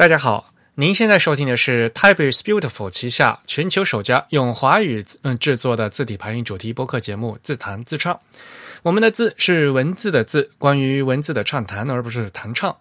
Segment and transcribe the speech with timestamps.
[0.00, 8.14] 大家好，您现在收听的是 Type is Beautiful 旗下全球首家用华语嗯制作的字体排音主题播客节目《自弹自唱》。
[8.84, 12.74] 我们的字是文字的字，关于文字的畅谈，而不是弹唱。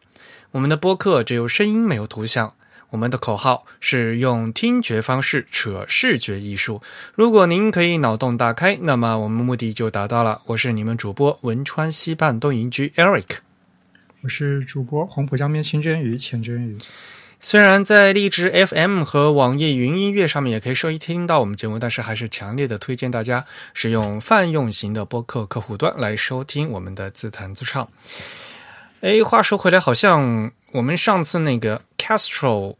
[0.52, 2.54] 我们的播客只有声音，没有图像。
[2.92, 6.82] 我们的口号是用听觉方式扯视觉艺术。
[7.14, 10.42] 如果您可以脑洞大开，那么我们目的就达到了。
[10.46, 13.40] 我是你们主播汶川西半东营居 Eric。
[14.22, 16.78] 我是主播黄浦江边清蒸鱼钱蒸鱼。
[17.40, 27.90] 虽然在荔枝 FM 和网易云音乐上面也可以收听到我们节目，但是还是强烈的推荐大家使用泛用型的播客客户端来收听我们的自弹自唱。
[29.00, 32.76] 哎，话说回来，好像我们上次那个 Castro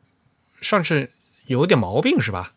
[0.60, 1.10] 上次
[1.46, 2.52] 有点毛病是吧？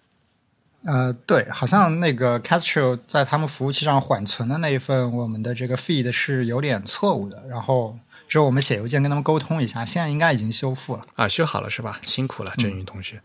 [0.87, 7.97] 呃，对，好像那个 Castro 在他们服务器上缓存的那一份我们的这个 feed 是有点错误的，然后。
[8.33, 12.01] 之后我们写邮件跟他们沟通一下，现在应该已经修复了啊，修好了是吧？
[12.07, 13.21] 辛苦了，郑云同学。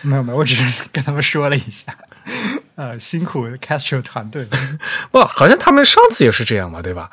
[0.00, 1.94] 没有没有，我只是跟他们说了一下，
[2.74, 4.48] 呃，辛苦 Castro 团队。
[5.12, 7.10] 不，好像他们上次也是这样嘛，对吧？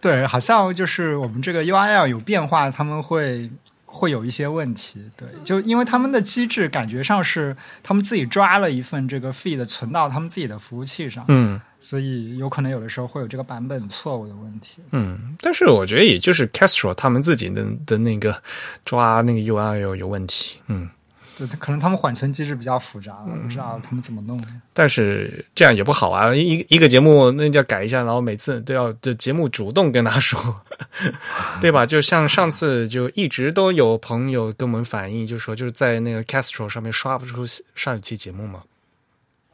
[0.00, 3.50] 对，好像就是我们这个 URL 有变化，他们会
[3.94, 5.02] 会有一些问题。
[5.16, 11.60] 对，就因为他们的机制感觉上是他们自己抓了一份这个 feed 存到他们自己的服务器上，嗯。
[11.84, 14.80] 所以有可能有的时候会有这个版本错误的问题。
[14.92, 18.40] 嗯，但是我觉得也就是 Castro 他们自己的的那个
[18.84, 20.58] 抓那个 URL 有问题。
[20.68, 20.88] 嗯，
[21.38, 24.38] 对，可能他们缓存机制比较复杂，我不知道他们怎么弄。
[24.72, 30.62] 但是这样也不好啊，一一个节目那就要改一下，然后每次都要这节目主动跟他说，
[31.60, 31.86] 对吧？
[31.86, 37.44] 就像上次就一直都有朋友跟我们反映，就说就是在那个 Castro 上面刷不出
[37.74, 38.62] 上一期节目嘛。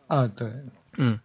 [0.09, 0.51] 啊，对，
[0.97, 1.21] 嗯。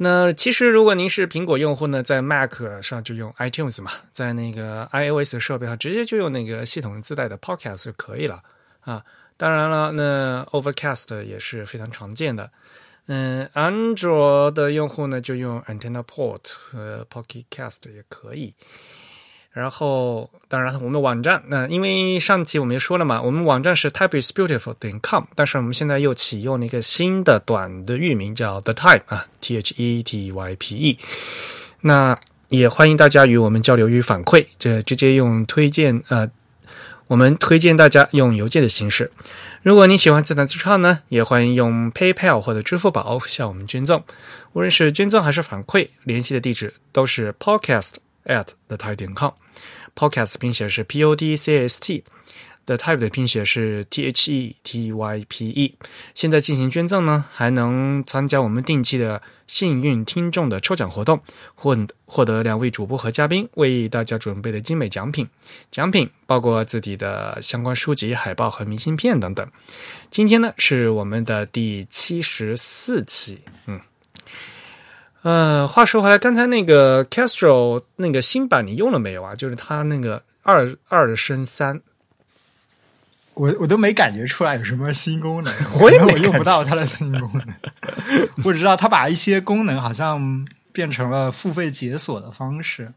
[0.00, 8.40] 那其实，如果您是苹果用户呢，在 Mac 上就用 iTunes 嘛，在那个 iOS 设备上直接就用那个系统自带的 Podcast 就可以了
[8.82, 9.02] 啊。
[9.38, 12.50] 当然了，那 Overcast 也是非常常见的。
[13.06, 18.52] 嗯，安卓的用户呢就用 AntennaPort 和 Pocket Cast 也可以。
[19.50, 30.98] 然后，当然，我们网站那因为上期我们也说了嘛，我们网站是 typeisbeautiful 点 com，但是我们现在又启用了一个新的短的域名叫 the type 啊，t h e t y p e。
[31.80, 32.16] 那
[32.50, 36.30] 也欢迎大家与我们交流与反馈，这直接用推荐呃，
[37.08, 39.10] 我们推荐大家用邮件的形式。
[39.62, 44.00] 如果你喜欢自弹自唱呢，也欢迎用 PayPal 或者支付宝向我们捐赠。
[44.52, 47.94] 无论是捐赠还是反馈，联系的地址都是 podcast。
[48.28, 52.04] at the type 点 com，podcast 拼写是 p o d c a s t
[52.68, 55.74] The type 的拼写是 t h e t y p e。
[56.12, 61.18] 现在进行捐赠呢，还能参加我们定期的幸运听众的抽奖活动，
[61.54, 61.74] 获
[62.04, 65.26] 获得两位主播和嘉宾为大家准备的精美奖品。
[65.70, 69.50] 奖品包括自己的相关书籍、海报和明信片等等。
[70.10, 73.80] 今天呢，是我们的第七十四期，嗯。
[75.22, 79.34] 呃，话说回来，刚才那个 Castro 那个新版你用了没有啊？
[79.34, 81.80] 就是它那个二二升三，
[83.38, 87.46] 我我都没感觉出来有什么新功能， 我也我用不到它的新功能。
[88.44, 92.92] 我只知道它把一些功能好像变成了付费解锁的方式，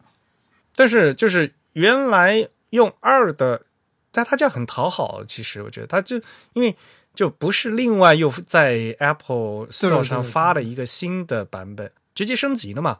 [0.75, 3.63] 但是就是原来用二的，
[4.11, 5.23] 但它这样很讨好。
[5.25, 6.19] 其实我觉得它就
[6.53, 6.75] 因为
[7.13, 11.91] 就不是另外又在 Apple Store 上发了一个新的版本。
[12.13, 12.99] 直接升级的嘛？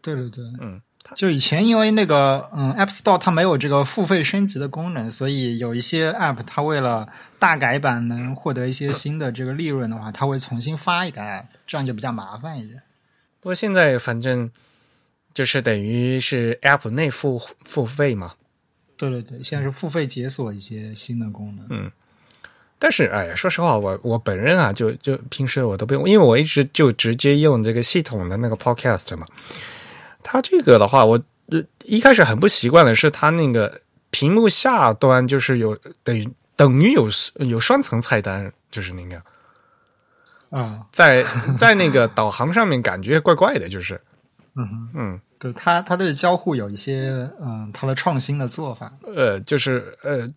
[0.00, 0.80] 对对对，嗯，
[1.16, 12.82] 就以前因为那个嗯，App Store 它没有这个付费升级的功能，所以有一些 App 它为了大改版能获得一些新的这个利润的话，它会重新发一个 App，这样就比较麻烦一点。
[13.40, 14.50] 不过现在反正
[15.34, 18.34] 就是等于是 App 内付付费嘛。
[18.96, 21.66] 对对对，现在是付费解锁一些新的功能。
[21.70, 21.90] 嗯。
[22.82, 29.26] 但是，哎呀，说实话，我我本人啊，就就平时我都不用，因为我一直就直接用这个系统的那个 Podcast 嘛。
[30.30, 31.20] 它这个的话，我
[31.84, 33.80] 一开始很不习惯的是，它那个
[34.10, 37.08] 屏幕下端就是有等于等于有
[37.40, 39.20] 有双层菜单，就是那个。
[40.50, 41.24] 啊，在
[41.58, 44.00] 在那个导航上面感觉怪怪的，就是。
[44.54, 50.28] 嗯嗯，对，它它对交互有一些嗯，它的创新的做法，呃，就是呃。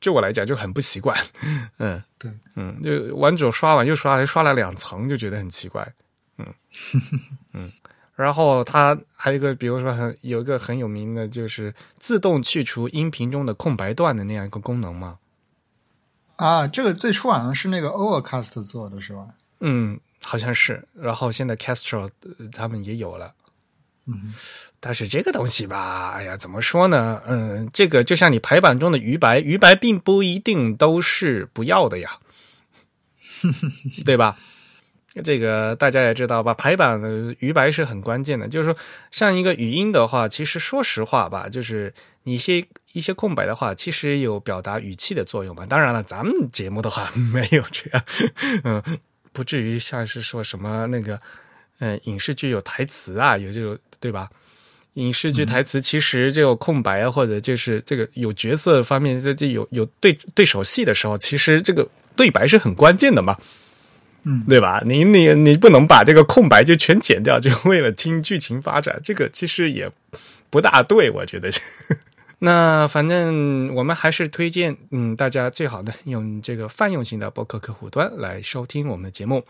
[0.00, 1.18] 就我来讲就很不习惯，
[1.80, 5.84] 嗯，对，嗯，就完整刷完又刷，还刷了两层，就觉得很奇怪，
[6.38, 6.46] 嗯。
[7.52, 7.72] 嗯。
[8.16, 15.18] 然后它还有一个，比如说很有一个很有名的，就是自动去除音频中的空白段的那样一个功能嘛。
[16.36, 19.26] 啊，这个最初好像是那个 Overcast 做的是吧？
[19.60, 20.86] 嗯，好像是。
[20.94, 22.08] 然后现在 Castro
[22.52, 23.34] 他们也有了。
[24.06, 24.34] 嗯，
[24.80, 27.22] 但是这个东西吧，哎呀，怎么说呢？
[27.26, 32.18] 嗯，这个就像你排版中的余白，余白并不一定都是不要的呀，
[34.04, 34.36] 对吧？
[35.22, 38.48] 这个大家也知道吧，排版的余白是很关键的。
[38.48, 38.76] 就是说，
[39.10, 41.92] 像一个语音的话，其实说实话吧，就是
[42.24, 45.64] 你一些一些空白的话，其实有表达语气的作用嘛。
[45.66, 48.04] 当然了，咱们节目的话 没有这样，
[48.64, 48.82] 嗯，
[49.32, 51.20] 不至于像是说什么那个，
[51.78, 54.28] 嗯，影视剧有台词啊，有这种对吧？
[54.94, 63.36] 影视剧台词其实这个空白啊，或者就是这个有角色方面，这这有有对对手戏的时候，其实这个对白是很关键的嘛。
[64.24, 64.82] 嗯，对吧？
[64.86, 69.90] 你你你不能把这个空白就全剪掉，就为了听剧情发展，这个其实也
[70.50, 71.50] 不大对，我觉得。
[72.40, 79.44] 那反正我们还是推荐，嗯，大家最好呢用这个泛用型的博客客户端来收听我们的节目。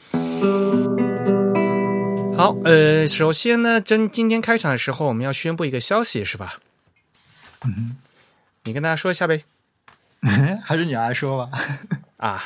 [2.36, 6.58] 好，呃，首先呢，真今天开场的时候，我们要宣布一个消息，是吧？
[7.64, 7.96] 嗯，
[8.64, 9.44] 你跟大家说一下呗。
[10.64, 11.58] 还是你来说吧。
[12.18, 12.42] 啊。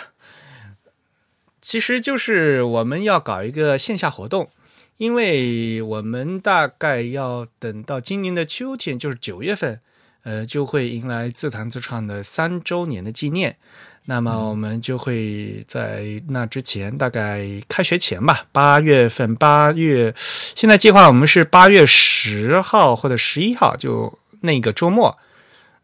[1.69, 4.49] 其实就是我们要搞一个线下活动，
[4.97, 9.79] 因为我们大概要等到今年的秋天，就是九月份，
[10.23, 13.59] 呃，就会迎来自弹自唱的三周年的纪念。
[14.07, 25.15] 那么我们就会在那之前，大概开学前吧，八月份，八月，现在计划我们是八月十号或者十一号，就那个周末，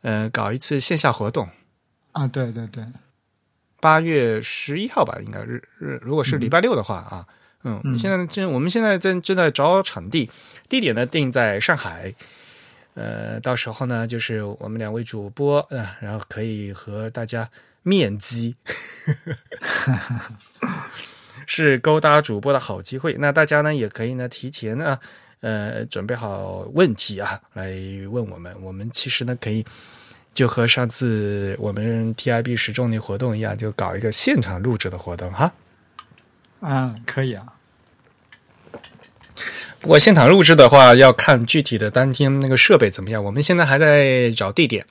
[0.01, 1.47] 呃，搞一次线下活动。
[2.13, 2.83] 啊，对对对。
[3.85, 7.27] 八月十一号吧，应该日日，如果是礼拜六的话啊，
[7.65, 10.31] 嗯，现在正我们现在正正在找场地，
[10.71, 12.15] 地点呢定在上海，
[12.95, 17.47] 呃，到时候呢就是我们两位主播啊，然后可以和大家
[17.83, 18.57] 面基，
[21.47, 23.15] 是勾搭主播的好机会。
[23.19, 24.99] 那大家呢也可以呢提前啊
[25.41, 27.71] 呃准备好问题啊来
[28.11, 29.63] 问我们，我们其实呢可以。
[30.35, 35.53] 就和上次我们 TIB 十周年活动一样，就搞一个现场录制的活动哈。
[36.61, 37.45] 嗯，可以啊。
[39.81, 43.23] 不过现场录制的话，要看具体的当天那个设备怎么样。
[43.23, 44.87] 我们现在还在找地点，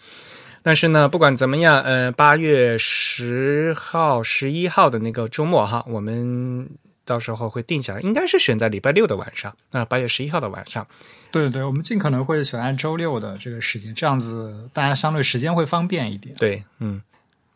[0.62, 6.70] 但是呢，不管怎么样，呃，八月十号、十一号的那个周末哈，我们
[7.06, 10.86] 到时候会定下来，应该是选在礼拜六的晚上啊，八月十一号的晚上。
[11.32, 16.36] 对对，我们尽可能会选按周六的这个时间，这样子大家相对时间会方便一点。
[16.36, 17.02] 对，嗯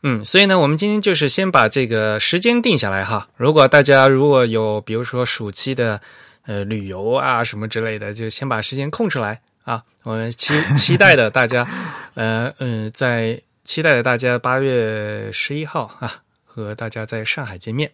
[0.02, 3.30] 嗯，所以呢，我们今天就是先把这个时间定下来哈。
[3.36, 6.02] 如果大家如果有比如说暑期的
[6.46, 9.84] 呃旅游啊什么之类的，就先把时间空出来啊。
[10.04, 11.68] 我们期期待的大家，
[12.16, 17.92] 呃嗯，在期待的大家八月十一号啊，和大家在上海见面。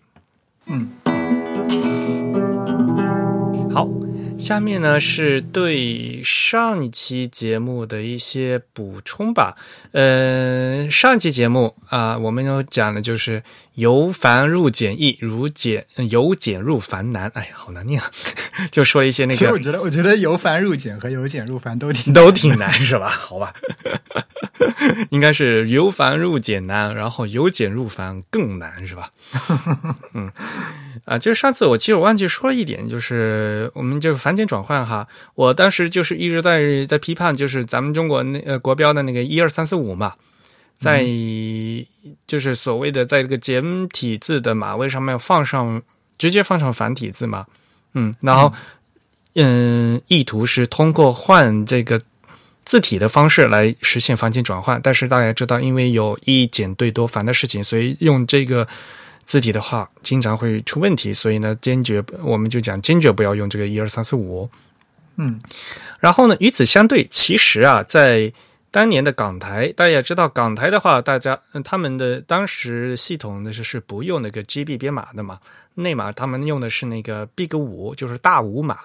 [0.65, 0.91] 嗯，
[3.73, 3.89] 好。
[4.37, 9.55] 下面呢是对上一期节目的一些补充吧。
[9.91, 13.41] 呃，上期节目啊，我们有讲的就是
[13.75, 17.31] 由繁入简易，如简由简入繁难。
[17.35, 18.09] 哎呀，好难念啊！
[18.71, 19.35] 就说了一些那个。
[19.37, 23.07] 其实我觉得，我觉得由繁入简和由简入繁都挺都挺难，是吧？
[23.09, 23.53] 好吧，
[25.11, 29.11] 应该是由繁入简难，然后由简入繁更难，是吧？
[30.13, 30.31] 嗯。
[31.05, 35.05] 啊，就是上次我其实我忘记说了一点，就是我们就繁简转换哈，
[35.35, 40.13] 我当时就是一直在在批判，就是咱们中国那呃国标的那个一二三四五嘛，
[40.77, 41.05] 在
[42.25, 45.81] 就是所谓的在这个简体字的码位上面放上
[46.17, 47.45] 直接放上繁体字嘛，
[47.95, 48.53] 嗯，然后
[49.35, 52.01] 嗯，意图是通过换这个
[52.63, 58.65] 字体的方式来实现繁简转换，但是大家知道，因为有一简对多繁的事情，所以用这个。
[59.25, 64.49] 字体的话，经常会出问题，所以呢，坚决我们就讲坚决不要用这个一二三四五。
[65.15, 65.39] 嗯，
[65.99, 68.33] 然后呢，与此相对，其实啊，在
[68.71, 75.39] 当年的港台，大家也知道，港台的话，大家他们的当时系统的是是不用那个 GB 编码的嘛，
[75.75, 78.77] 内码他们用的是那个 Big 五，就是大五码。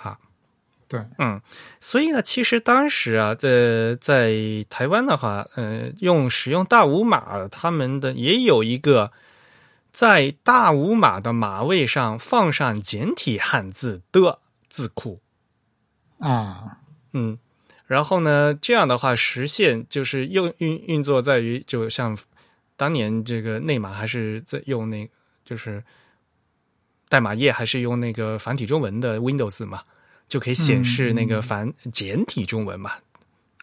[0.86, 1.40] 对，嗯，
[1.80, 4.34] 所以呢，其实当时啊，在在
[4.68, 9.10] 台湾的话，呃，用使用大五码，他们的也有一个。
[9.92, 15.20] 在大五码的码位上放上简体汉字的字库。
[16.18, 16.78] 啊，
[17.12, 17.38] 嗯，
[17.86, 22.16] 然后呢，这样的话实现就是用运运作在于，就像
[22.76, 25.08] 当年这个内码还是在用那，
[25.44, 25.82] 就是
[27.08, 29.82] 代码页还是用那个繁体中文的 Windows 嘛，
[30.28, 32.92] 就可以显示那个繁简体中文嘛。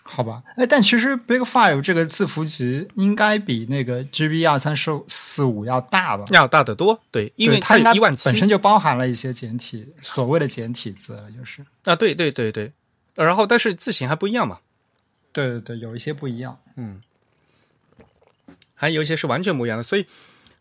[0.08, 5.04] 好吧，哎，但其实 Big Five 这个字符集应该比那个 GB 二三四
[5.36, 6.24] 四五要大吧？
[6.30, 12.72] 要大得多，对，因为它一万本身就包含了一些简体，所谓的简体字，就是啊，对对对对，
[13.16, 14.60] 然后但是字形还不一样嘛，
[15.34, 16.58] 对对对，有一些不一样。
[16.76, 17.02] 嗯
[18.78, 20.06] 还有一些是完全不一样的，所以，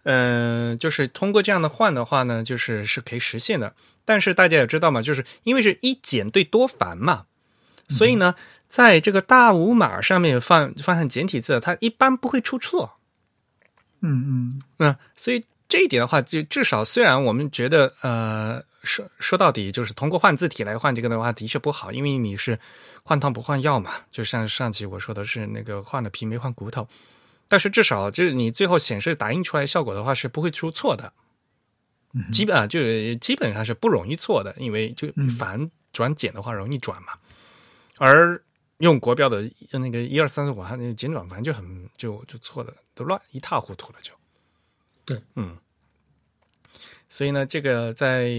[0.05, 3.75] 呃，就是通过这样的换的话呢，就是是可以实现的。
[4.05, 7.27] 但是大家也知道嘛，就是因为是一简对多繁嘛，
[7.89, 8.37] 所以呢，
[8.69, 12.99] 在这个大五码上面放放上简体字，它一般不会出错。
[14.07, 22.59] 嗯嗯，那，所以这一点的话，就至少虽然我们觉得，呃，说说到底就是通过换字体来换这个的话，的确不好，因为你是
[23.03, 23.93] 换汤不换药嘛。
[24.11, 26.87] 就像上期我说的是那个换了皮没换骨头，
[27.49, 31.11] 但是至少就是你最后显示打印出来效果的话是不会出错的，
[32.31, 32.79] 基本啊就
[33.15, 35.09] 基本上是不容易错的，因为就
[35.39, 37.15] 繁转简的话容易转嘛，
[37.99, 38.41] 而
[38.79, 44.13] 用国标的那个一二三四五，它那个简转盘就很就就错的都乱一塌糊涂了就。
[45.05, 45.57] 对，嗯，
[47.09, 48.31] 所以呢，这个在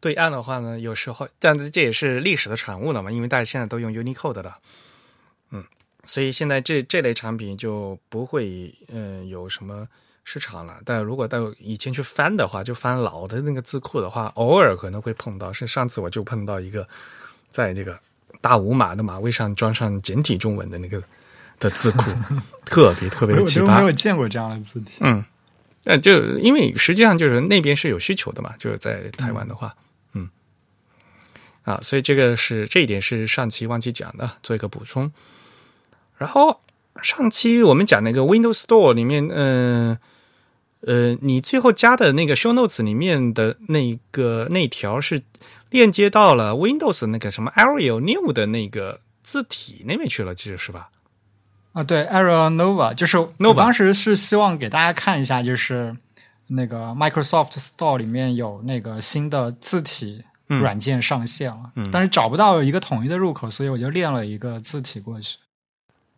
[0.00, 4.58] 对岸的话呢，有时候，但是这也是历史的产物了嘛，因为大家现在都用 Unicode 了，
[5.50, 5.64] 嗯，
[6.06, 9.88] 所以现在这这类产品就不会嗯、呃有什么
[10.24, 10.82] 市场了。
[10.84, 15.52] 但如果到以前去翻的话，就翻老的那个字库的话，偶尔可能会碰到。
[15.52, 16.86] 是上次我就碰到一个，
[17.48, 17.98] 在这个
[18.40, 21.02] 大五码的码位上装上简体中文的那个
[21.58, 22.10] 的字库，
[22.64, 23.92] 特别特别的奇葩我都没有。
[23.92, 24.98] 见过这样的字体。
[25.00, 25.24] 嗯，
[25.84, 29.74] 呃，就因为实际上就是那边是有需求的嘛，就是在台湾的话，
[30.12, 30.28] 嗯，
[31.64, 35.10] 啊，所以这个是这一点是上期忘记讲的，做一个补充。
[36.16, 36.60] 然后
[37.02, 39.98] 上期我们讲那个 Windows Store 里面，嗯
[40.80, 45.22] 呃你最后加的那个 Show Notes 里面的那个那条是
[45.70, 50.90] 链接到了 Windows 那个什么 Arial New 的那个字体那边去了，其实是吧？
[51.72, 55.96] 啊，对，Arial Nova，就是我 Nova 当时是希望给大家看一下，就是
[56.48, 65.36] 那个 Microsoft Store 里面有那个新的字体软件上线了，但是找不到一个统一的入口，所以我就练了一个字体过去。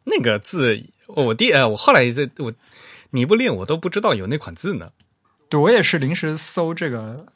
[0.05, 2.53] 那个字，我第呃，我后来这我
[3.11, 4.93] 你不练，我都不知道有那款字呢。
[5.49, 7.27] 对我也是临时搜这个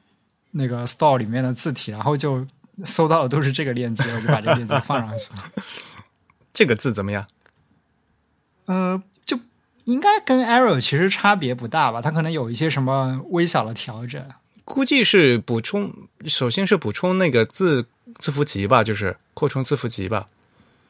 [0.56, 2.46] 那个 Store 里面的字体，然后就
[2.84, 5.50] 搜到的都是这个链接，我就把这个链接放上去了。
[6.54, 7.26] 这个字怎么样？
[8.66, 9.38] 呃，就
[9.84, 12.00] 应该跟 Arrow 其实差别不大吧？
[12.00, 14.25] 它可能有一些什么微小的调整。
[14.64, 15.92] 估计是补充，
[16.26, 17.87] 首先是补充那个字
[18.18, 20.28] 字符集吧，就是扩充字符集吧。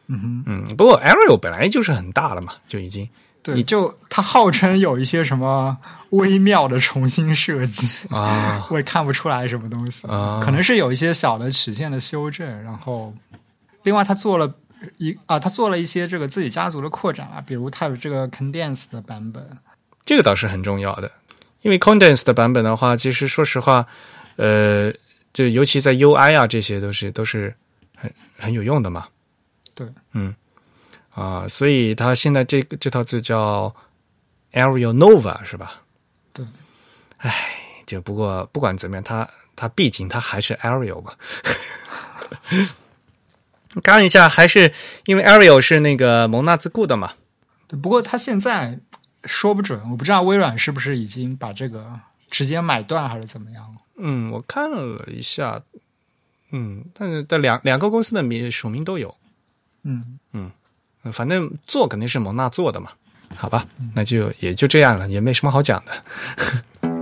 [0.07, 3.09] 嗯哼，嗯，不过 Arial 本来就是很大了嘛，就已经
[3.45, 5.77] 对，就它号称有一些什么
[6.11, 8.67] 微妙的重新设计，啊。
[8.73, 10.41] 我也看不出来什么东西，啊。
[10.43, 13.15] 可能是有一些小的曲线的修正，然后
[13.83, 14.53] 另外它做了
[14.97, 19.47] 一啊，它做了一些这个自己家族的扩展啊，比如它有这个 condensed 的版本，
[20.07, 21.11] 这个倒是很重要的，
[21.63, 23.87] 因为 Condensed 的版本的话，其实说实话，
[24.37, 24.93] 呃，
[25.33, 27.55] 就尤其在 UI 啊，这些都是都是
[27.97, 29.07] 很很有用的嘛。
[29.75, 30.35] 对，嗯
[31.15, 33.75] 啊，所以它现在这个这套字叫
[34.53, 35.83] Arial Nova 是吧？
[36.33, 36.45] 对，
[37.19, 37.33] 唉，
[37.87, 41.17] 就不过不管怎么样，它它毕竟它还是 Arial 吧。
[43.83, 44.73] 看一下，还是
[45.07, 47.15] 因为 Arial 是那个蒙纳兹固的嘛？
[47.67, 48.79] 对，不过它现在
[49.25, 51.99] 说不准，我不知道微软是不是已经把这个
[52.31, 53.77] 直接买断还是怎么样。
[53.97, 55.63] 嗯，我看了一下，
[56.51, 59.17] 嗯，但是这两两个公司的名署名都有，
[59.83, 60.51] 嗯，嗯
[61.13, 62.91] 反正做肯定是蒙娜做的嘛，
[63.37, 66.05] 好吧，那就也就这样了，也没什么好讲的。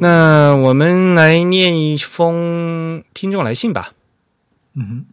[0.00, 3.94] 那我们来念一封听众来信吧，
[4.74, 5.04] 嗯哼，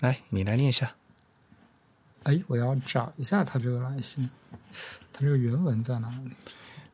[0.00, 0.94] 来，你来念一下。
[2.22, 4.30] 哎，我要找一下他这个来信，
[5.12, 6.30] 他这个原文在哪里？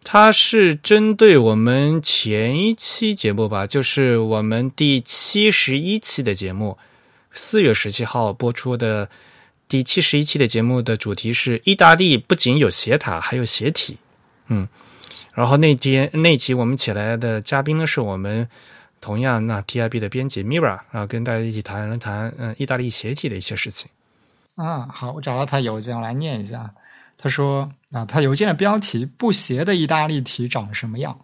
[0.09, 6.79] 它是针对我们前一期节目吧，就是我们第七十一期的节目，
[7.37, 9.11] 四月十七号播出的
[9.69, 13.99] 第七十一期的节目的主题是意大利不仅有斜塔，还有斜体。
[14.47, 14.67] 嗯，
[15.35, 18.49] 然后那天那期我们请来的嘉宾呢，是我们
[19.03, 23.91] 同样那 TIB 的编辑 Mira 啊，跟大家一起谈了谈嗯意大利斜体的一些事情。
[24.55, 26.73] 啊，好，我找到他邮件，我来念一下。
[27.19, 31.19] 他说啊，他邮件的标题“不斜的意大利体长什么样”。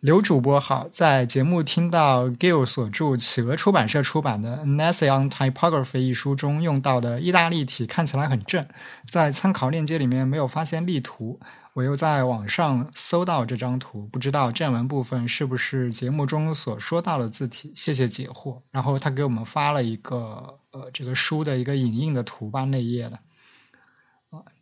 [0.00, 8.64] 刘主播好，在节目听到 Gill 所著企鹅出版社出版的《An Essay on Typography》一书中用到的意大利体看起来很正，
[9.10, 11.40] 在参考链接里面没有发现例图，
[11.72, 18.60] 我又在网上搜到这张图，不知道正文部分是不是节目中所说到的字体，谢谢解惑。
[18.70, 23.18] 然后他给我们发了一个呃这个书的一个影印的图吧，内页的。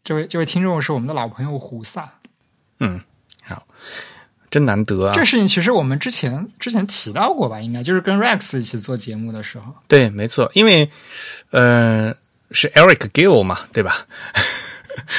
[0.02, 2.20] 这位这位听众是我们的老朋友胡萨，
[2.78, 3.02] 嗯，
[3.44, 3.66] 好，
[4.56, 5.12] 真难得啊！
[5.14, 7.60] 这事情其实我们之前之前提到过吧？
[7.60, 9.70] 应该就是跟 Rex 一起做节目的时候。
[9.86, 10.88] 对，没错，因为
[11.50, 12.14] 呃
[12.52, 14.06] 是 Eric Gill 嘛，对吧？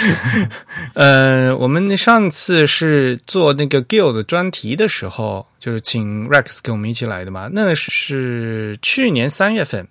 [0.95, 7.47] 呃，我们上次是做那个 Gill 的专题的时候，就是请 Rex 跟我们一起来的嘛。
[7.53, 9.87] 那是去年三月份，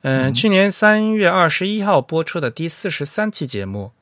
[0.00, 3.92] 嗯、去年三月二十一号播出的第四十三期节目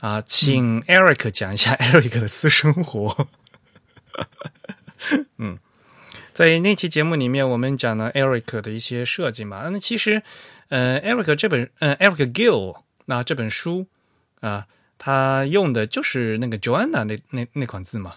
[0.00, 3.28] 啊，请 Eric 讲一下 Eric 的私生活。
[5.38, 5.58] 嗯，
[6.32, 9.68] 在那期节目里面，我们讲了 Eric 的一些设计嘛。
[9.68, 10.22] 那其实，
[10.68, 13.86] 呃，Eric 这本，呃，Eric Gill 那这本书
[14.40, 14.66] 啊，
[14.98, 18.14] 他用的就是那个 Joanna 那那那款字嘛。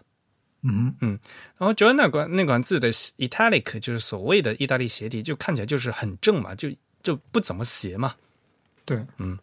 [0.62, 1.18] 嗯嗯
[1.58, 6.70] 然后 Joanna 款那款字的 italic 就是所谓的意大利斜体，就看起来就是很正嘛，就
[7.02, 8.16] 就不怎么斜嘛。
[8.84, 9.38] 对，嗯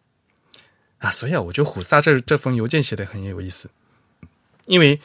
[0.99, 3.67] 啊，所以啊，我觉得虎萨这这封邮件写的很有意思，
[4.65, 4.99] 因为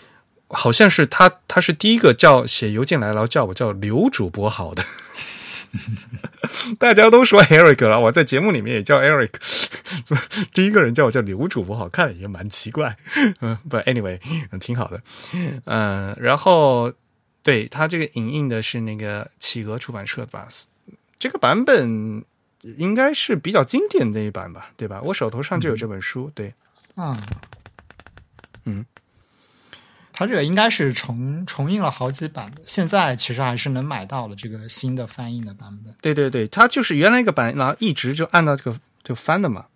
[0.52, 4.84] 好像是他他是第一个叫写邮件来，然后叫我叫刘主播好的。
[6.78, 9.30] 大家都说 Eric 了，我在节目里面也叫 Eric，
[10.52, 12.94] 第一个人叫我叫刘主播，好看也蛮奇怪。
[13.40, 14.20] 嗯， But anyway，
[14.60, 15.02] 挺好的。
[15.64, 16.92] 嗯，然后
[17.42, 20.46] 对他这个影印的是那个企鹅出版社的吧？
[21.18, 22.22] 这个版本
[22.76, 25.00] 应该是比较经典的一版吧，对吧？
[25.04, 26.52] 我手头上就有这本书，对，
[26.96, 27.18] 嗯，
[30.12, 35.94] 它这个应该是重重印了好几版的，现在其实还是能买到了这个新的翻译的版本。
[36.02, 39.66] 对对对，它就是原来一个版，然后一直就按照这个就翻的嘛。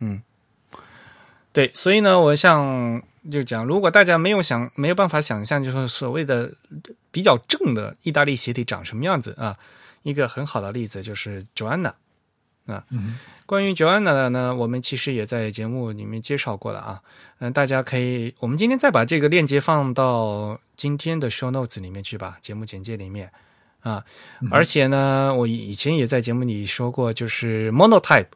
[0.00, 0.22] 嗯，
[1.52, 6.54] 对，所以呢，我想就讲，如果大家没有想没有办法想象，就是所谓的
[7.10, 9.58] 比较正的意大利鞋底长什么样子啊，
[10.02, 11.92] 一个很好的例子就是 Joanna
[12.66, 12.84] 啊。
[12.90, 13.18] 嗯
[13.48, 17.00] 关于 Joanna 的呢，我们其实也在节目里面介绍过了啊。
[17.38, 23.30] 嗯，大家可以，我们今天再把这个链接放到今天的 show notes 里面去吧，节目简介里面
[23.80, 24.04] 啊。
[24.50, 28.26] 而且呢，我以前也在节目里说过，就是 Monotype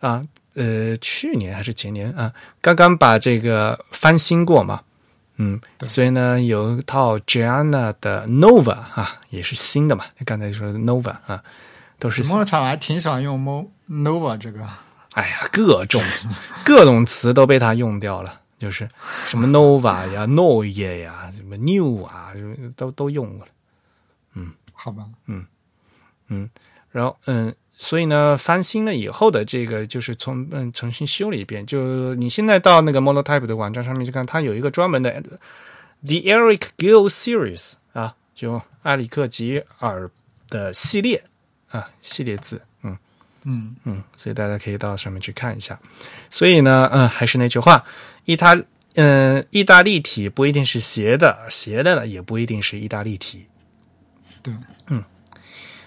[0.00, 4.82] 啊，呃，去年还是前年啊，刚刚把这个翻新过嘛。
[5.36, 10.04] 嗯，所以呢，有一套 Gianna 的 Nova 啊，也是新的嘛。
[10.26, 11.42] 刚才说的 Nova 啊，
[11.98, 14.60] 都是新莫场我还挺喜欢用 Mo Nova 这个，
[15.14, 16.00] 哎呀，各种
[16.64, 18.88] 各种词都被他用掉了，就是
[19.26, 22.32] 什么 nova 呀、noye 呀、什么 new 啊，
[22.76, 23.52] 都都用过了。
[24.34, 25.04] 嗯好吧？
[25.26, 25.44] 嗯
[26.28, 26.48] 嗯
[26.90, 31.66] 然后嗯，所以呢，翻新了以后的这个就是从嗯重新修了一遍。
[31.66, 35.10] 就你现在到那个 Monotype 的网站上面去看，它有一个专门的
[36.02, 40.10] The Eric Gill Series 啊，就埃里克吉尔
[40.48, 41.24] 的系列
[41.70, 42.62] 啊系列字，
[43.44, 43.74] 嗯。
[43.84, 45.78] 嗯，嗯，所以大家可以到上面去看一下。
[46.28, 47.84] 所以呢，嗯，还是那句话，
[48.24, 48.56] 意大
[48.94, 53.46] 嗯、意大利体不一定是斜的，斜的也不一定是意大利体。
[54.42, 54.52] 对，
[54.88, 55.02] 嗯，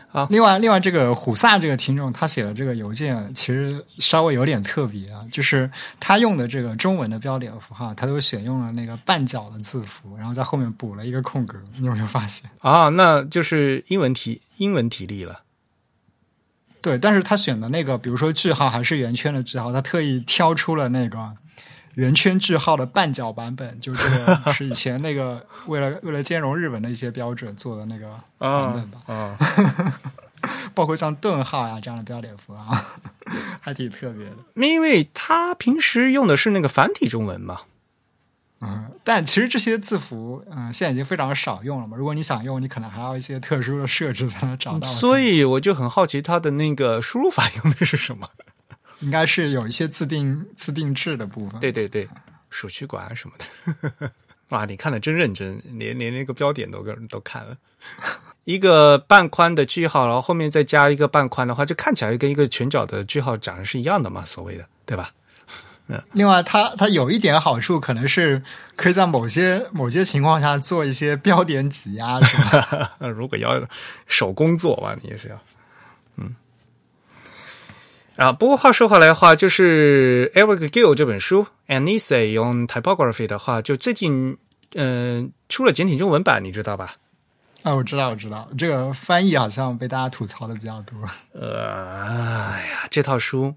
[0.07, 12.49] 好另外，另外这个虎萨这个听众他写的这个邮件其实稍微有点特别啊，就是他用的这个中文的标点符号，他都选用了那个半角的字符，然后在后面补了一个空格，你有没有发现？
[12.59, 15.41] 啊，那就是英文体英文体例了。
[16.83, 21.31] 对，但是他选的那个，比如说句号还是圆圈的句号，他特意挑出了那个
[21.95, 29.37] 圆圈句号的半角版本，就这个 是以前那个为了为了兼容日本的一些标准做的那个版本吧，啊，
[30.75, 32.75] 包括像顿号呀这样的标点符号，
[33.61, 34.35] 还挺特别的。
[34.55, 37.61] 因为他平时用的是那个繁体中文嘛。
[38.63, 41.97] 嗯，但其实这些字符，嗯、现在已经非常少用了嘛。
[41.97, 44.87] 如果你想用，你可能还要一些特殊的设置才能找到。
[44.87, 48.29] 所以我就很好奇它的那个输入法 用的是什么。
[49.01, 51.59] 应该是有一些自定自定制的部分。
[51.59, 52.07] 对对对，
[52.49, 54.11] 鼠区管什么的。
[54.49, 57.57] 哇，你看的真认真，连连那个标点都跟都看了。
[58.45, 65.11] 一个半宽的句号，然后后面再加一个半宽的话，就看起来跟一个全角的句号长得是一样的嘛，所谓的，对吧？
[66.13, 68.41] 另外它，它有一点好处，可能是
[68.75, 72.91] 可以在某些某些情况下做一些标点挤压，是吧？
[73.13, 73.61] 如果要
[74.07, 75.39] 手工做吧，你也是要，
[76.17, 76.35] 嗯。
[78.15, 84.37] 啊，不过话说回来的话，就是 Eric Gill 这本书《An Essay on Typography》的话，就最近
[84.75, 86.95] 嗯、呃出了简体中文版，你知道吧？
[87.63, 90.95] 啊，我知道，我知道，这个翻译好像被大家吐槽的比较多。
[91.31, 93.55] 呃，哎呀，这套书，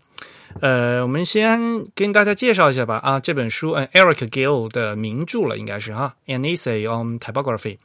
[0.60, 2.96] 呃，我们先跟大家介绍一下吧。
[2.96, 7.76] 啊，这本书，嗯、e r i c Gill 的名著了，应该是哈，《An Essay on Typography》。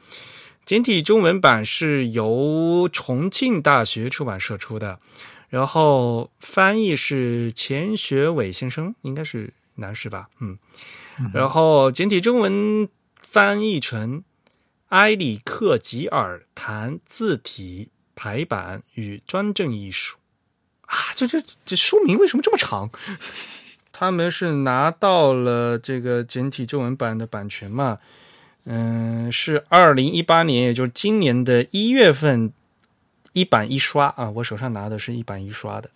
[0.65, 4.99] 简体中文版是由重庆大学出版社出的，
[5.49, 10.29] 然后翻译是钱学伟先生，应该是男士吧？
[10.39, 10.57] 嗯，
[11.33, 12.87] 然后简体中文
[13.21, 14.23] 翻译成
[14.89, 20.17] 埃里克吉尔谈字体排版与专政艺术
[20.91, 22.89] 啊，这这这书名为什么这么长？
[23.93, 27.99] 他们是拿到了这个简体中文版的版权嘛？
[28.65, 32.51] 嗯，是二零一八年，也就是今年的一月份
[33.33, 35.89] 一版一刷啊，我手上拿的是一版一刷的。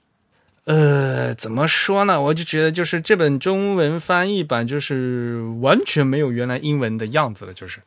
[0.64, 2.22] 呃，怎么说呢？
[2.22, 7.82] 我就觉得就是这本中文翻译版就是完全没有原来英文的样子了，就是。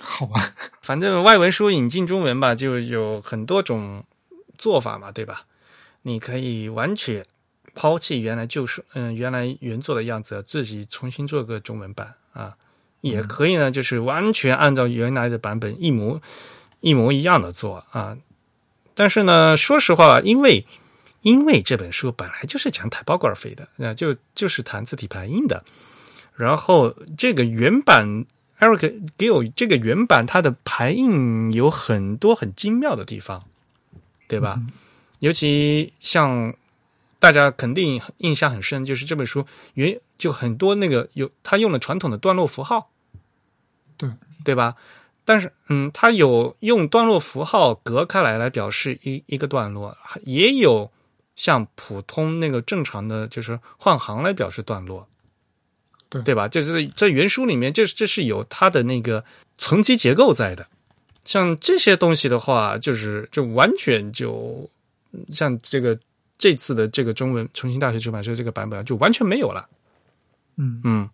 [0.00, 4.04] 好吧， 反正外文书引进中文吧，就有很多种
[4.60, 5.46] 做法嘛，对吧？
[6.02, 7.24] 你可以完全
[7.74, 12.54] 抛弃原来就是嗯原来原作的样子，自己重新做个中文版啊，
[13.00, 16.20] 也可以呢，就是完全按照原来的版本一模
[16.80, 18.16] 一模一样的做啊。
[18.94, 20.66] 但是呢，说实话，因为
[21.22, 25.64] 因为这本书本来就是讲 typography 的，那就就是谈字体排印的，
[26.36, 28.26] 然后这个原版。
[28.60, 33.42] Eric 给我这个原版，它的排印有很多很精妙的地方，
[34.30, 34.62] 对吧？
[35.18, 36.54] 尤其像
[37.18, 42.90] 大家肯定印象很深，就是这本书原就很多那个有他用了传统的段落符号，
[43.98, 44.08] 对
[44.44, 44.76] 对吧？
[45.24, 50.90] 但是嗯，他有用段落符号隔开来来表示一一个段落，也有
[51.34, 55.08] 像普通那个正常的就是换行来表示段落。
[56.08, 56.48] 对对吧？
[56.48, 59.24] 就是在原书里面，这这是有它的那个
[59.58, 60.66] 层级结构在的。
[61.30, 64.68] 像这些东西的话，就是就完全就
[65.30, 65.96] 像这个
[66.36, 69.68] 这次的这个中文重庆大学出版社这个版本就完全没有了。
[70.56, 71.08] 嗯嗯。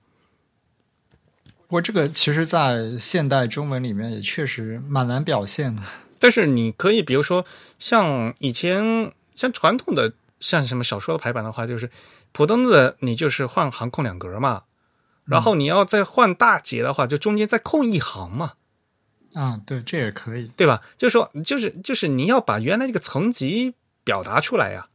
[1.67, 5.83] 不过这个其实，在现代中文里面也确实蛮难表现的。
[6.19, 7.45] 但是你可以，比如说
[7.79, 11.91] 像以前像传统的像什么小说的排版的话，就是
[12.33, 14.63] 普通的你就是换行空两格嘛。
[15.27, 18.55] 然后你要再换大节的话，就中间再空一行嘛。
[19.37, 20.83] 啊，对，这也可以，对吧？
[20.97, 24.89] 就是说，就是就是你要把原来那个层级表达出来呀。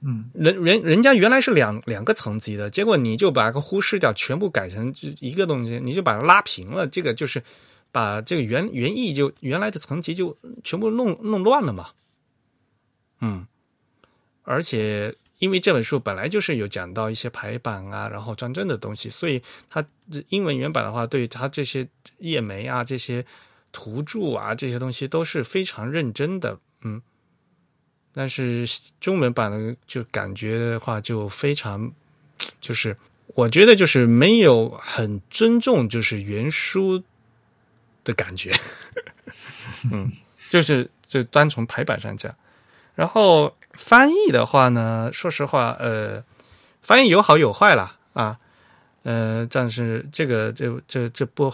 [0.00, 6.86] 嗯，人人人家原来是两两个层级的，结果你就把它忽视掉，全部改成一个东西，你就把它拉平了。
[6.86, 7.42] 这个就是
[7.90, 11.88] 把这个原原意就原来的层级就全部弄弄乱了嘛。
[13.20, 13.46] 嗯，
[14.42, 15.14] 而且。
[15.38, 19.84] 因为这本书本来就是有讲到一些排版啊，然后战争的东西，所以它
[20.28, 21.84] 英文原版的话，对它这些
[22.18, 23.26] 页眉啊、这些
[23.72, 27.02] 图注啊这些东西都是非常认真的，嗯。
[28.14, 28.66] 但是
[29.00, 31.90] 中文版的就感觉的话，就非常，
[32.60, 32.94] 就是
[33.28, 37.02] 我觉得就是没有很尊重，就是原书
[38.04, 38.52] 的感觉，
[39.90, 40.12] 嗯，
[40.50, 42.34] 就是就单从排版上讲。
[42.94, 46.22] 然后翻译的话呢，说实话，呃，
[46.82, 48.38] 翻译有好有坏啦，啊，
[49.04, 51.50] 呃，但是这个这这这不，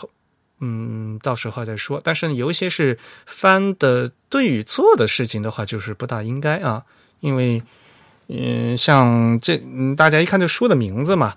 [0.61, 2.01] 嗯，到时候再说。
[2.03, 6.85] 但是有一些是翻的对与错的事情的话，就是不大应该啊，
[7.21, 7.63] 因为，
[8.29, 11.35] 嗯，像这嗯大家一看这书的名字嘛，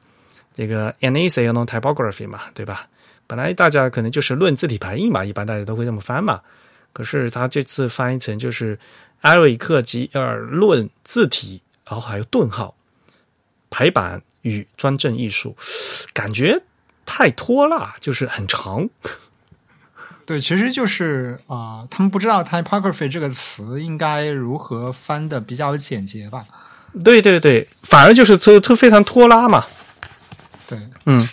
[0.54, 2.88] 这个 An essay on typography 嘛，对吧？
[3.28, 6.42] 本来大家可能就是论字体排印嘛，一般大家都会这么翻嘛。
[6.94, 8.78] 可是他这次翻译成就是。
[9.22, 12.76] 埃瑞克吉尔论字体，然后还有顿号
[13.70, 15.56] 排版与专政艺术，
[16.12, 16.60] 感觉
[17.14, 18.88] 太拖拉，就是很长。
[20.26, 26.46] 对，其实就是啊，他们不知道 typography 这个词应该如何翻的比较简洁吧？
[27.04, 29.66] 对对对，反而就是都都非常拖拉嘛。
[30.70, 31.28] 对，嗯，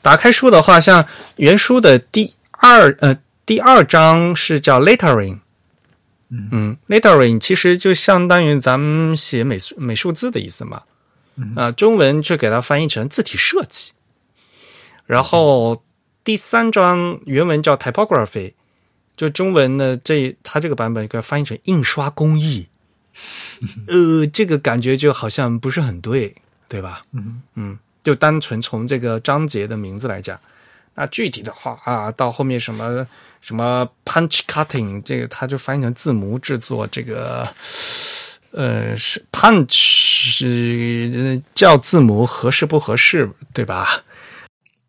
[0.00, 3.14] 打开书的话，像原书的第二呃
[3.44, 5.40] 第二章是叫 lettering。
[6.30, 10.82] 嗯，lettering 其实就相当于咱们写美术美术字的意思嘛，
[11.56, 13.92] 啊，中文就给它翻译成字体设计。
[15.06, 15.82] 然后
[16.22, 18.54] 第三章原文叫 typography，
[19.16, 22.68] 就中文呢这它这个版本给它翻译成印刷工艺。
[23.86, 26.34] 呃，这个感觉就好像不是很对，
[26.68, 27.02] 对吧？
[27.12, 30.38] 嗯嗯，就单纯从这个章节的名字来讲。
[30.96, 33.06] 那具体的话啊，到后面什么
[33.40, 37.46] 什么 punch cutting，这个它就翻译成字模制作，这个
[38.50, 44.02] 呃是 punch 是叫字母合适不合适，对吧？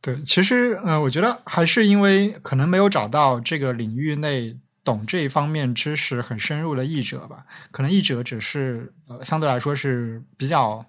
[0.05, 10.85] 对，其实呃，我觉得还是因为可能没有找到这个领域内懂这一方面知识很深入的译者吧，可能译者只是呃相对来说是比较。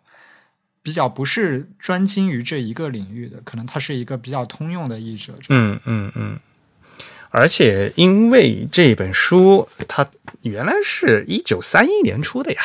[0.83, 5.35] 比较不是专精于这一个领域的，可能他是一个比较通用的译者。
[5.49, 6.39] 嗯嗯嗯。
[7.31, 10.09] 而且因为这本书它
[10.43, 12.63] 原来是一九三一年出的呀，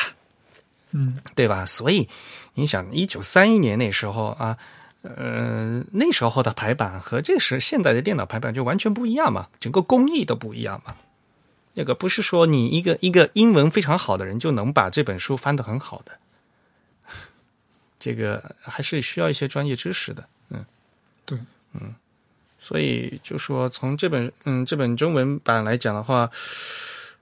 [0.92, 1.66] 嗯，对吧？
[1.66, 2.08] 所以
[2.54, 4.56] 你想，一九三一年那时候啊，
[5.02, 10.94] 呃，那时候的排版和这时现在的电脑排版就完全不一样嘛，整个工艺都不一样嘛。
[11.74, 16.12] 那个不是说你一个一个英文非常好的人就能把这本书翻得很好的，
[17.98, 20.28] 这个还是需要一些专业知识的。
[20.50, 20.64] 嗯，
[21.24, 21.38] 对，
[21.72, 21.94] 嗯，
[22.60, 26.30] 所以就说从这本嗯这本中文版来讲的话。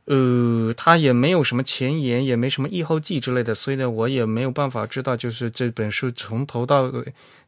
[0.07, 6.93] 呃，它也没有什么前言，也没什么译后记之类的，所以呢，我也没有办法知道，就是这本书从头到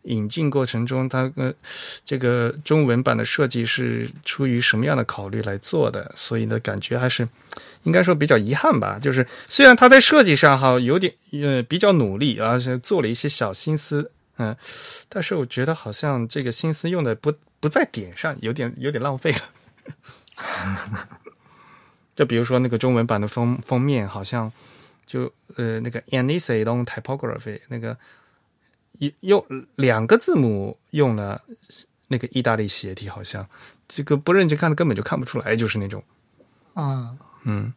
[0.03, 1.53] 引进过程中，它呃
[2.05, 7.29] 这个中文版的设计是出于什么样的考虑来做的，所以呢，感觉还是
[7.83, 8.99] 应该说比较遗憾吧。
[9.03, 14.57] 就是虽然他在设计上哈有点呃比较努力，而且做了一些小心思，嗯，
[15.09, 19.39] 但是我觉得好像这个心思用的不不在点上，有点有点浪费了。
[22.15, 24.53] 就比如说那个中文版的封封面，好像
[25.07, 27.97] 就呃那个 Anise on typography 那个
[28.99, 29.45] 一用
[29.77, 31.43] 两个字母用了
[32.09, 33.49] 那个意大利斜体，好像
[33.89, 36.03] 这个不认真看的根本就看不出来，就是那种
[36.75, 37.73] 啊嗯。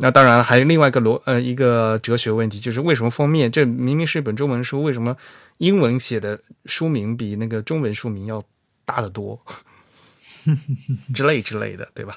[0.00, 5.16] 那当然还有另外一个逻呃一个哲学问题，就是为什么封面这明明是一本中文书，为什么
[5.56, 8.40] 英文写的书名比那个中文书名要
[8.84, 9.40] 大得多
[11.12, 12.16] 之类之类的，对吧？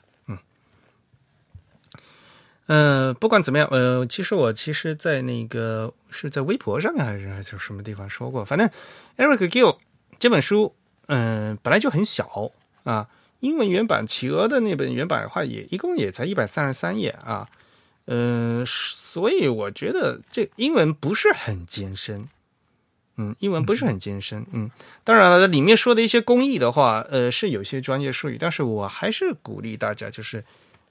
[2.73, 8.69] 嗯，不管怎么样，呃，其实我其实，在那个是在微博上面还是还是什么地方说过，反正
[9.17, 9.77] Eric Gill
[10.17, 10.73] 这本书，
[11.07, 12.53] 嗯，本来就很小
[12.85, 13.09] 啊，
[13.41, 17.45] 英文原版企鹅的那本原版的话，也一共也才一百三十三页啊，
[18.05, 22.29] 嗯，所以我觉得这英文不是很艰深，
[23.17, 24.71] 嗯，英文不是很艰深，嗯，
[25.03, 30.41] 当然了，里面说的一些工艺的话，呃，是有些专业术语，但是我还是鼓励大家，就是，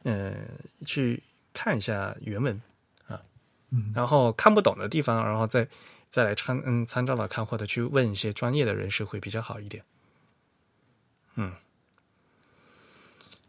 [0.03, 0.35] 呃，
[0.85, 1.23] 去。
[1.53, 2.61] 看一下原文
[3.09, 3.21] 啊，
[3.71, 5.67] 嗯，然后看不懂的地方，然后再
[6.09, 9.83] 再来参嗯参照了看，或者去问一些专业的人士会比较好一点。
[11.37, 11.53] 嗯，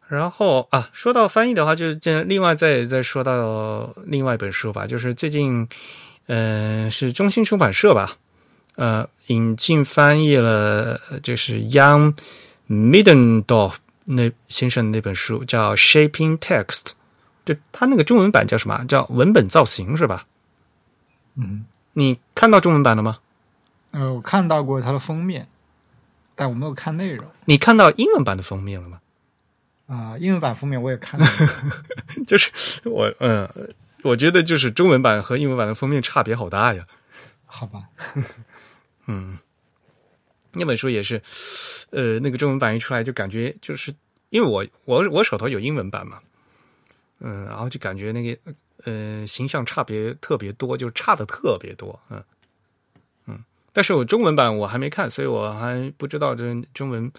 [0.08, 5.68] 然后啊，说到翻译的话，就是这另外再再说到另外一本书吧，就是最近
[6.28, 8.18] 嗯是中信出版社吧，
[8.76, 12.16] 呃引进翻译了，就是 Young
[12.70, 16.66] Middendorf 那先生的那本书，叫《Shaping Text》。
[17.46, 18.84] 就它那个中文版叫什么？
[18.86, 20.26] 叫文本造型是吧？
[21.36, 23.20] 嗯，你看到中文版了吗？
[23.92, 25.48] 呃，我看到过它的封面，
[26.36, 27.26] 但我没有看内容。
[27.46, 29.00] 你看到英文版的封面了吗？
[29.88, 31.26] 啊，英文版封面我也看了。
[32.26, 32.52] 就是
[32.86, 33.50] 我，嗯，
[34.04, 36.88] 我觉得就是中文版和英文版的封面差别好大呀。
[37.46, 37.82] 好吧。
[39.08, 39.38] 嗯，
[40.54, 41.22] 那本书也是，
[41.90, 43.94] 呃，那个中文版一出来就感觉就是
[44.30, 46.20] 因为我我我手头有英文版嘛。
[47.22, 48.38] 嗯，然后就感觉那个
[48.84, 52.24] 呃形象差别特别多，就差的特别多，嗯
[53.28, 53.44] 嗯。
[53.72, 57.12] 但是我中文版我还没看，所以我还不知道这中文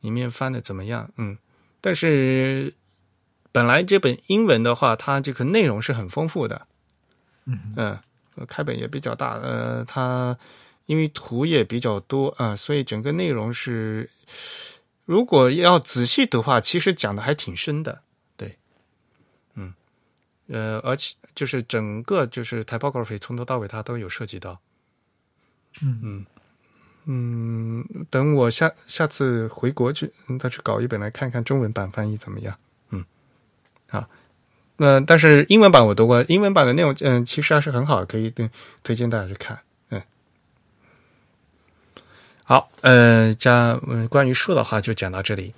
[0.00, 1.36] 里面翻的怎么样，嗯。
[1.80, 2.72] 但是
[3.52, 6.66] 本来这本英文的话，它这个内容是很丰富的，
[7.44, 7.98] 嗯嗯，
[8.46, 10.36] 开本也比较大，呃，它
[10.86, 14.10] 因为图也比较多啊，所以整个内容是
[15.04, 18.02] 如果要仔细读话，其实讲的还挺深的。
[20.48, 24.60] 呃，而且就是整个就是 typography 从头到尾它都有涉及到，
[25.82, 26.00] 嗯。
[26.02, 26.26] 嗯。
[27.08, 32.58] 嗯，等我下下次回国去再去搞一本来看看中文版翻译怎么样，
[32.90, 33.04] 嗯，
[33.88, 34.08] 好，
[34.78, 38.34] 那但是英文版我读过，英文版的内容嗯其实还是很好，可以
[38.82, 40.02] 推荐大家去看，嗯，
[42.42, 45.54] 好，呃，加嗯关于书的话就讲到这里。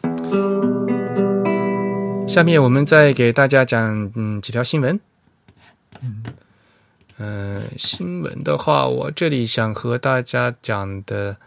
[2.28, 5.00] 下面我们再给大家讲嗯几条新闻。
[6.02, 6.22] 嗯，
[7.16, 11.38] 呃，新闻的话，我这里想和大家讲的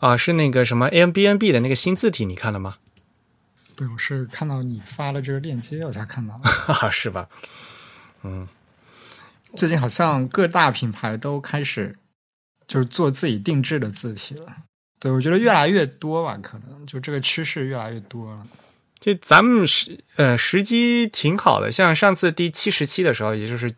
[0.00, 2.78] 啊，是那个什么 A M B N B 的那个新字体，你看了吗？
[3.76, 6.40] 对，我是看到你发了这个链接，我才看到。
[6.90, 7.28] 是吧？
[8.22, 8.48] 嗯，
[9.54, 11.96] 最近好像各大品牌都开始
[12.66, 14.56] 就是做自己定制的字体了。
[14.98, 18.46] 对，我觉得越来越多吧，可能就这个趋势越来越多了。
[19.04, 23.70] 就咱们时呃时机挺好的，像上次第七十期的时候，也就是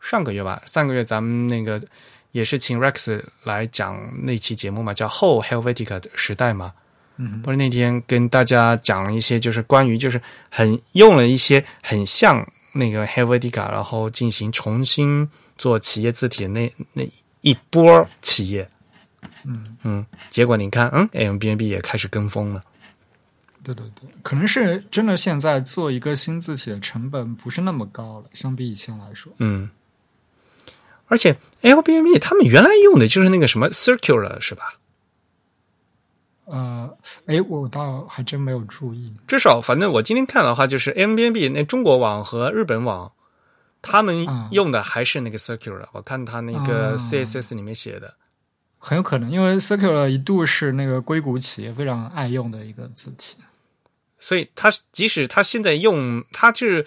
[0.00, 1.80] 上个月吧，上个月咱们那个
[2.32, 6.72] 也是请 Rex 来讲那期节目嘛，叫后 Helvetica 的时代嘛。
[7.16, 17.08] 嗯，不是那天跟大家讲一些，就是关于就是很用了一些很像那个 Helvetica，然后进行重新做企业字体的那那
[17.42, 18.68] 一波企业。
[19.44, 22.60] 嗯嗯，结果你看，嗯 ambnb 也开始跟风了。
[23.74, 25.16] 对对对，可能是真的。
[25.16, 29.32] 现在做一个新字体的成本不是那么高了，相比以前来说。
[29.38, 29.68] 嗯，
[31.06, 34.78] 而且 Airbnb 他们原来用的就是那个什么 Circular 是吧？
[36.44, 39.12] 呃，哎，我倒还真没有注意。
[39.26, 43.10] 至少，反正我今天看的话，就是 Airbnb 那中国网和日本网，
[43.82, 45.86] 他们用的还是那个 Circular。
[45.92, 48.14] 我看他那个 C S S 里面写的，
[48.78, 53.36] 很有可能，因为 Circular 一度是那个硅谷企业非常爱用的一个字体，
[54.18, 56.86] 所以他即使他现在用，他是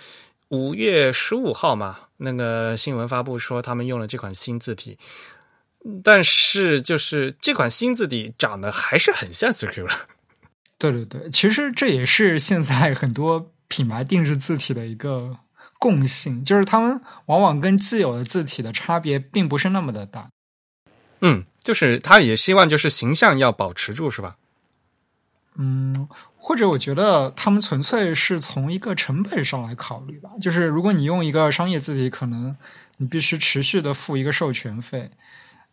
[0.50, 4.98] 五月十五号嘛，那个新闻发布说他们用了这款新字体。
[6.04, 9.96] 但是，就是这款新字体长得还是很像 Circular。
[10.78, 15.38] 对对对，其实这也是现在很多品牌定制字体的一个
[15.78, 20.30] 共性，就是他们往往跟既有的字体的差别并不是那么的大。
[21.22, 24.36] 嗯，就是他也希望就是形象要保持住，是吧？
[25.56, 26.08] 嗯，
[26.39, 32.56] 或者我觉得他们纯粹是从一个成本上来考虑吧，就是如果你用一个商业字体，可能
[32.97, 35.12] 你必须持续的付一个授权费。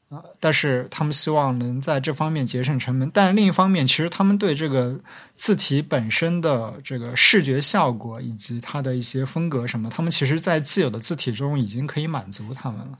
[0.09, 5.01] 啊，但是他们希望能在这方面节省成本，但另一方面，其实他们对这个
[5.35, 12.99] 字体本身的这个视觉效果以及它的一些风格什么，他们其实，在既有的字体中已经可以满足他们了，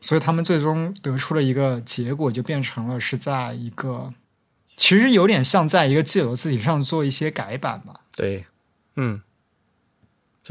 [0.00, 4.14] 所以他们最终得出了一个结果，就变成了是在一个
[4.78, 8.00] 其实有点像在一个既有的字体上做一些改版吧。
[8.16, 8.46] 对，
[8.96, 9.20] 嗯，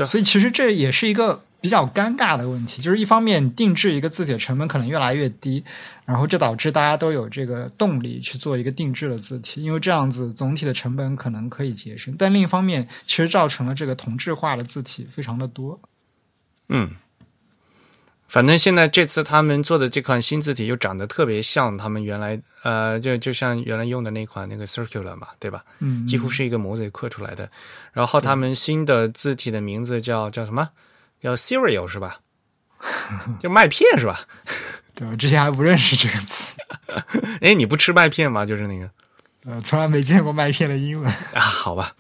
[0.06, 1.42] 所以其实这也是一个。
[1.60, 5.64] 比较尴尬的问题就是，一方面定制一个字体的成本可能越来越低，
[6.06, 12.16] 然后这导致大家都有这个动力去做一个定制的字体，因为这样子总体的成本可能可以节省。
[12.16, 15.82] 但另一方面，其实造成了这个同质化的字体非常的多。
[16.70, 16.92] 嗯，
[18.28, 25.64] 反正现在这次他们做的这款新字体又长得特别像他们原来呃，就就像原来用的那款那个 Circular 嘛，对吧？
[25.80, 27.50] 嗯，几乎是一个模子刻出来的。
[27.94, 30.70] 然后他们新的字体的名字叫叫什么？
[31.22, 32.20] 叫 cereal 是吧？
[33.40, 34.20] 就麦片是吧？
[34.94, 36.56] 对，我之前还不认识这个词。
[37.42, 38.46] 哎，你不吃麦片吗？
[38.46, 38.90] 就是那个，
[39.46, 41.40] 呃，从来没见过麦片的英文 啊。
[41.40, 41.96] 好吧，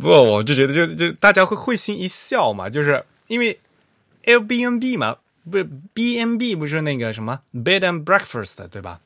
[0.00, 3.60] 不，我就觉得，就就大家会会心一笑嘛，就是因为
[4.24, 5.16] Airbnb 嘛，
[5.50, 9.00] 不是 B N B 不是那个什么 bed and breakfast 对吧？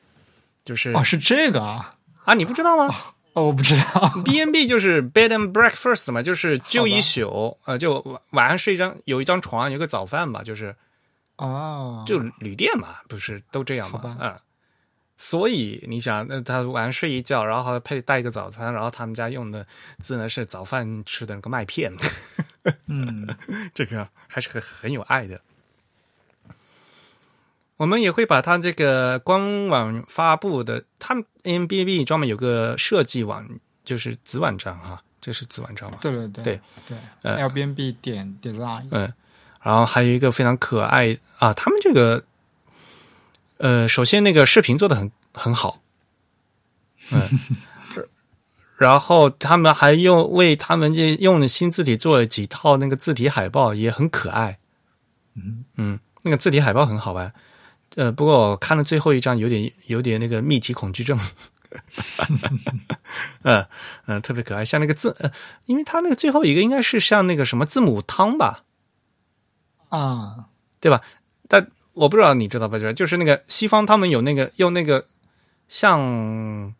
[0.65, 2.93] 就是哦，是这个啊啊，你不知道吗？
[3.33, 4.21] 哦，我不知道。
[4.25, 10.75] B N B 就是 bed and breakfast 嘛，就是就一宿，呃，就晚晚上睡一张有一张床，有个早饭吧，就是
[11.37, 14.17] 哦，就旅店嘛，不是都这样吗？
[14.19, 14.37] 嗯，
[15.17, 19.65] 所以你想，那他晚上睡一觉，然后配带一个早餐，然后他们家用的
[19.99, 21.93] 字呢是早饭吃的那个麦片。
[22.87, 23.27] 嗯，
[23.73, 25.39] 这个还是很很有爱的。
[27.81, 33.43] 我们也会把它这个官网发布的，他们 M B B 专门有个设计网，
[33.83, 35.97] 就是子网站哈，这是子网站嘛？
[35.99, 36.59] 对对对对
[37.23, 38.85] 对，L B N B 点 design。
[38.91, 39.11] 嗯，
[39.63, 42.23] 然后还有一个非常可爱啊，他们这个
[43.57, 45.81] 呃，首先那个视频做的很很好，
[47.11, 47.19] 嗯，
[48.77, 54.59] 然后他们还用为他们这用的新字体做了几套那个字体海报，也很可爱。
[55.35, 57.33] 嗯嗯，那个字体海报很好玩。
[57.95, 61.19] 呃，不过我看了最后一张，有点有点那个密集恐惧症。
[63.43, 63.65] 嗯
[64.05, 65.31] 嗯，特别可爱，像那个字，呃，
[65.67, 68.63] 因为它那个最后一个应该是像那个什么字母汤吧？
[69.87, 70.47] 啊，
[70.81, 71.01] 对吧？
[71.47, 75.05] 但我不知道你知道不知道，就是那个西方他们有那个用那个
[75.69, 76.73] 像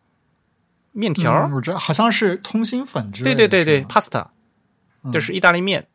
[0.92, 4.26] 面条，我知道好像是通心粉之类，对对对对，pasta，
[5.10, 5.86] 就是意大利面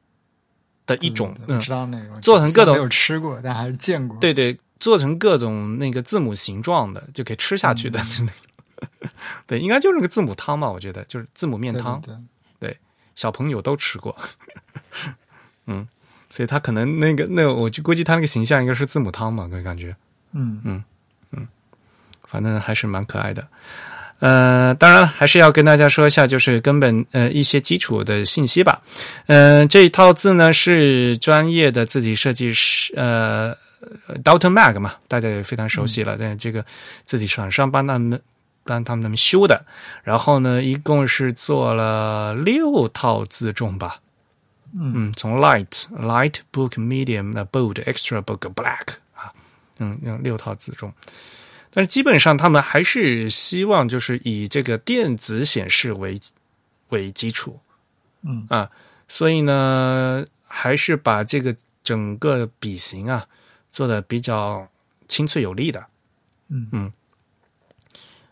[0.88, 4.60] 的一种，我知道那个做成各种没有吃过，但还是见过，对对。
[4.80, 8.00] 做成各种那个字母形状的，就可以吃下去的，
[9.48, 12.02] 对，应该就是个字母汤吧，我觉得就是字母面汤，
[12.60, 12.78] 对，
[13.16, 14.16] 小朋友都吃过，
[15.66, 15.88] 嗯，
[16.30, 19.96] 所以他可能那个那，我就估计他那个形象应该是字母汤嘛，我感觉，
[20.34, 20.62] 嗯。
[20.64, 20.84] 嗯
[21.32, 21.48] 嗯，
[22.28, 23.48] 反正还是蛮可爱的，
[24.20, 28.82] 呃，当然还是要跟大家说一下，就是根本呃一些基础的信息吧，
[29.26, 33.56] 嗯，这一套字呢是专业的字体设计师呃。
[34.24, 36.18] D o t m a g 嘛，大家也非常熟悉了。
[36.18, 36.66] 但这个
[37.06, 38.20] 字体厂商帮他们
[38.64, 39.66] 帮他们修的，
[40.04, 44.02] 然后呢，一共是做了六套字重吧。
[44.78, 49.32] 嗯，从 light、light book、medium、bold、extra book、black 啊，
[49.80, 50.92] 嗯，用六套字重。
[51.72, 56.20] 但是基本上他们还是希望就是以这个电子显示为
[56.90, 57.60] 为基础。
[58.24, 58.70] 嗯啊，
[59.08, 63.26] 所以呢，还是把这个整个笔型啊。
[63.78, 64.68] 做的比较
[65.08, 65.86] 清脆有力的，
[66.48, 66.68] 嗯。
[66.72, 66.92] 嗯，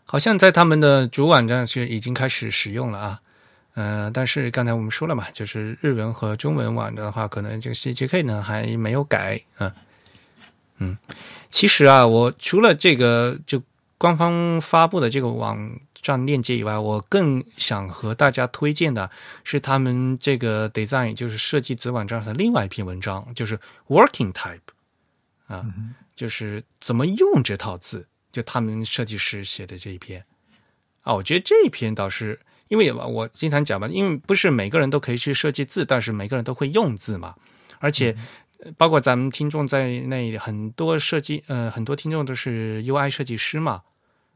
[0.04, 3.20] 好像在他们的主网站是已经开始使用了啊，
[3.74, 9.72] 呃，但是刚才我们说了嘛，就是日文和中文网的话，可能这个 CJK 呢还没有改，嗯。
[10.78, 10.98] 嗯，
[11.48, 13.62] 其实啊，我除了这个就
[13.98, 19.08] 官方发布的这个网站链接以外，我更想和大家推荐的
[19.44, 24.58] 是他们这个 design，就是设计子网站上的另外一篇文章，就是 working type
[25.46, 25.64] 啊，
[26.14, 30.24] 就是怎么用这套字，就他们设计师写的这一篇
[31.02, 37.34] 啊，我觉得这一篇倒是因为我经常讲嘛，因为不是每个人都可以去设计字，但是每个人都会用字嘛，
[37.78, 38.16] 而且。
[38.78, 43.82] 包括咱们听众在内，很多设计呃，很多听众都是 UI 设计师嘛，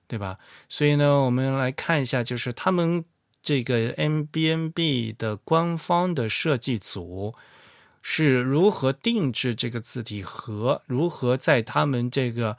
[0.06, 0.38] 对吧？
[0.68, 3.02] 所以呢，我们来看一下，就是他们
[3.42, 7.34] 这个 MBNB 的官方的设计组
[8.02, 12.56] 是如何定制这个字体和如何在他们这个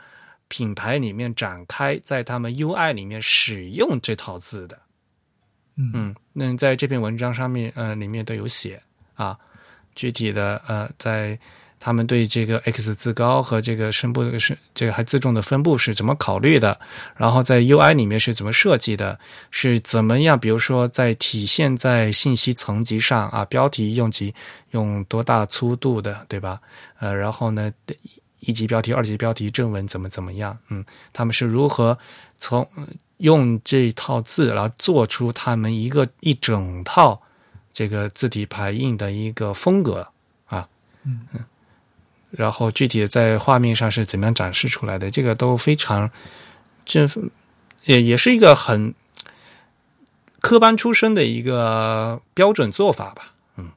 [0.48, 4.80] 品牌里面展开，在他们 UI 里面使用这套字的。
[5.78, 8.82] 嗯，那在这篇文章上面呃，里面都有写
[9.16, 9.38] 啊。
[9.94, 11.38] 具体的呃，在
[11.84, 16.80] 他们对这个 x 字高和这个声部的是这个还自重的分布是怎么考虑的？
[17.18, 19.20] 然后在 UI 里面是怎么设计的？
[19.50, 20.40] 是怎么样？
[20.40, 24.32] 比如说在体现在信息层级上啊，标题用级
[24.70, 26.62] 用多大粗度的，对吧？
[27.00, 27.74] 呃，然后呢，
[28.42, 30.56] 一级标题、二级标题正文怎么怎么样？
[30.70, 31.98] 嗯，他们是如何
[32.38, 32.66] 从
[33.18, 37.20] 用这套字来做出他们一个一整套？
[37.74, 40.08] 这个字体排印的一个风格
[40.46, 40.68] 啊，
[41.06, 41.40] 嗯嗯，
[42.32, 46.10] 然后具体在画面上是怎么样展示出来的，这个都非常
[46.86, 47.08] 这
[47.84, 48.94] 也也是一个很
[50.40, 53.70] 科班出身的一个标准做法吧，嗯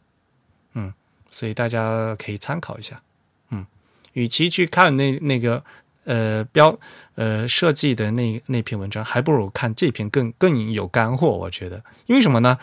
[0.75, 0.95] 嗯，
[1.31, 3.03] 所以大家可以参考一下，
[3.51, 3.67] 嗯，
[4.13, 5.63] 与其去看那那个
[6.05, 6.79] 呃标
[7.17, 12.59] 呃设计的那那篇文章，还不如看这篇更更有干货，我觉得，因为什么呢？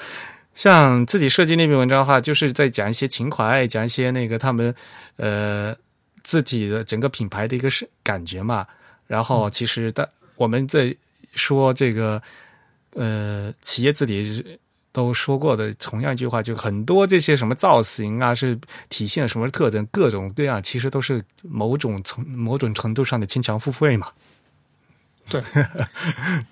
[0.54, 4.74] 像自己设计那篇文章的话，就是在讲一些情怀，讲一些那个他们
[5.16, 5.76] 呃
[6.24, 8.68] 字体的整个品牌的一个是感觉嘛。
[9.08, 10.96] 然后其实的我们在
[11.34, 12.22] 说这个
[12.94, 14.60] 呃企业字体
[14.92, 24.08] 都说过的同样一句话，就很多这些什么造型啊，是体现了什么特征，各种各样，其实都是某种程某种程度上的牵强附会嘛。
[25.32, 25.42] 对，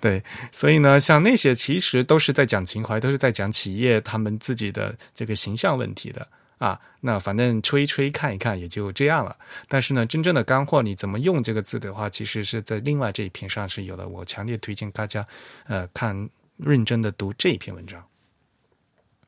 [0.00, 6.26] 对，所以呢，像那些其实都是在讲情怀，都是在讲企业他们自己的这个形象问题的
[6.58, 6.80] 啊。
[7.00, 9.36] 那反正吹一吹看一看也就这样了。
[9.68, 14.08] 但是呢，真正的干货，你怎么用这个字的话，其实是在另外这一篇上是有的。
[14.08, 15.26] 我强烈推荐大家
[15.66, 18.04] 呃看认真的读这一篇文章。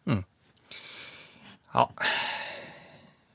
[0.07, 0.23] 嗯，
[1.67, 1.95] 好，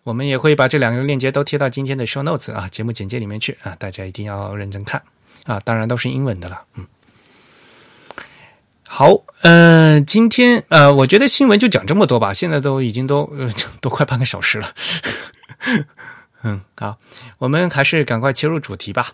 [0.03, 5.01] 我们也会把这两个链接都贴到今天的 show notes 啊节目简介里面去啊，大家一定要认真看。
[5.45, 6.65] 啊，当然都是英文的了。
[6.75, 6.85] 嗯，
[8.87, 12.33] 好，呃，今天呃，我觉得新闻就讲这么多吧。
[12.33, 14.73] 现在都已经都呃 都快半个小时了。
[16.43, 16.97] 嗯，好，
[17.39, 19.13] 我们还是赶快切入主题吧。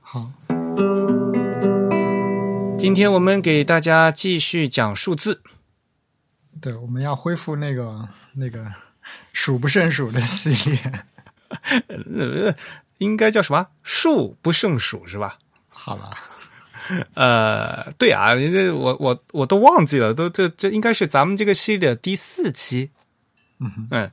[0.00, 0.30] 好，
[2.78, 5.42] 今天我们给大家继续讲数字。
[6.60, 8.72] 对，我们要恢复那个那个
[9.32, 10.78] 数不胜数的系列。
[11.88, 12.54] 呃，
[12.98, 13.66] 应该叫什么？
[13.82, 15.38] 数不胜数是吧？
[15.68, 16.10] 好吧，
[17.14, 22.90] 呃，对啊，这我我我都忘记了，都这这应该是咱们这个系列第四期。
[23.60, 24.10] 嗯嗯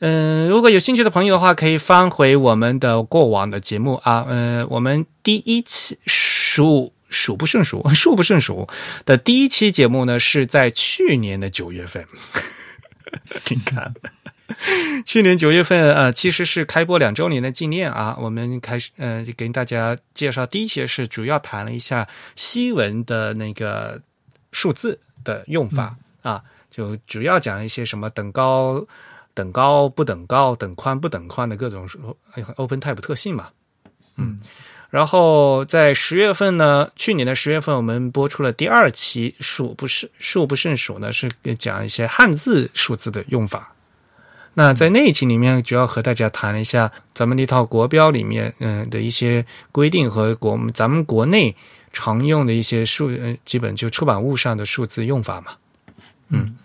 [0.00, 4.24] 嗯，如果有兴趣的朋友的话，可以翻回我们的过往的节目啊。
[4.28, 8.66] 呃，我们第一期数数不胜数， 数不胜数
[9.04, 12.06] 的第一期节目呢，是在去年的九月份。
[13.50, 13.92] 你看。
[15.06, 18.16] 去年九月份，呃，其实是开播两周年的纪念啊。
[18.20, 24.00] 我们开始，呃，给大家介绍第一期是主要谈了一下西文的那个
[24.52, 28.86] 数字的用法啊，就主要讲一些什么等高、
[29.34, 31.88] 等高不等高、等宽不等宽的各种
[32.56, 33.48] Open Type 特性嘛。
[34.16, 34.38] 嗯，
[34.90, 43.72] 然后在十月份呢，去年的十月份，我们播出了第二期，数不胜数不胜数呢，是讲一些汉字数字的用法。
[44.60, 51.56] 那在那一期里面，主要和大家谈了一下咱们那套国标里面，嗯的一些规定和国咱们国内
[51.94, 53.10] 常用的一些数，
[53.46, 55.52] 基本就出版物上的数字用法嘛。
[56.28, 56.58] 嗯，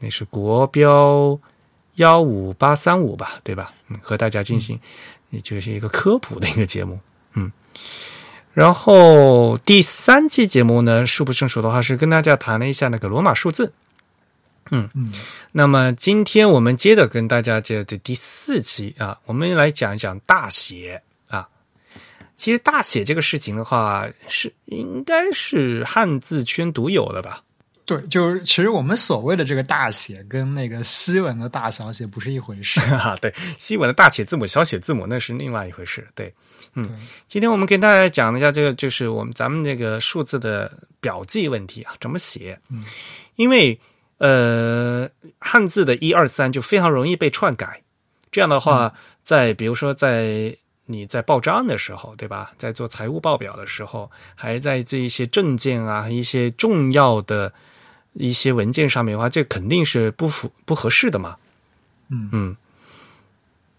[0.00, 1.38] 那是国标
[1.94, 3.72] 幺五八三五吧，对吧？
[3.88, 4.80] 嗯，和大家进行，
[5.30, 6.98] 也就是一个科普的一个节目。
[7.34, 7.52] 嗯，
[8.52, 13.72] 然后第三期节目呢，数不胜数的话，是跟大家谈了一下那个罗马数字。
[14.70, 15.12] 嗯嗯，
[15.52, 21.48] 那么今天我们接着跟大家接着第四期啊，我们来讲一讲大写啊。
[22.36, 27.42] 其实大写这个事情的话，是应该是汉字圈独有的吧？
[27.84, 33.16] 对，就是其实我们所谓的这个大写，跟那个西文的大小写不是一回事 啊。
[33.16, 36.06] 对，西文的大写字母、小写字母那是另外一回事。
[36.14, 36.30] 对，
[36.74, 36.84] 嗯
[37.26, 42.60] 今天我们跟大家讲一下这个，就是我们咱们这个数字的表记问题啊，怎么写？
[42.68, 42.84] 嗯，
[43.36, 43.80] 因为
[44.18, 45.08] 呃，
[45.38, 47.82] 汉字的一二三就非常容易被篡改。
[48.30, 50.56] 这样的话，在比如说在
[50.86, 52.52] 你在报账的时候，对吧？
[52.58, 57.52] 在做财务报表的时候，还在这一些证件啊、一些重要的
[58.12, 61.36] 一些文件上面的话，这肯定是不符不合适的嘛。
[62.08, 62.56] 嗯嗯，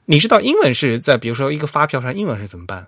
[0.05, 2.87] 你知道英文是在比如说一个发票上英文是怎么办？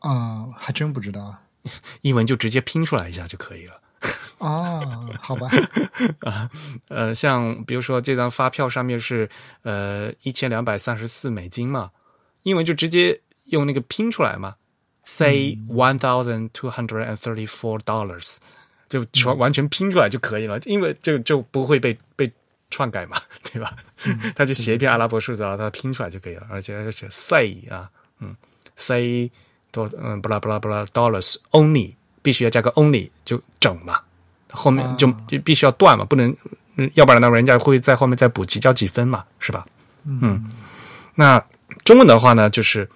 [0.00, 1.42] 啊、还真不知道
[2.02, 3.80] 英文就直接拼出来一下就可以了。
[4.42, 5.48] 哦，好吧，
[6.28, 6.50] 啊
[6.88, 9.28] 呃，像比如说这张发票上面是
[9.62, 11.90] 呃一千两百三十四美金嘛，
[12.42, 14.56] 英文就直接用那个拼出来嘛
[15.04, 18.38] ，say one thousand two hundred and thirty four dollars，
[18.88, 22.30] 就全完全拼出来就可以了，因为就就不会被被
[22.68, 23.76] 篡改嘛，对吧？
[24.34, 27.88] 他就写一篇阿拉伯数字啊，他拼出来就可以了，而且而且 say 啊，
[28.18, 28.34] 嗯
[28.76, 29.30] ，say
[29.70, 34.00] 多嗯不啦不啦不啦 dollars only，必须要加个 only 就整嘛。
[34.52, 36.34] 后面就就必须要断嘛，不能，
[36.76, 39.66] 嗯要不然呢，人家会在后面再补几角几分嘛，是吧？
[40.04, 40.44] 嗯，
[41.14, 41.44] 那
[41.84, 42.88] 中文的话呢，就是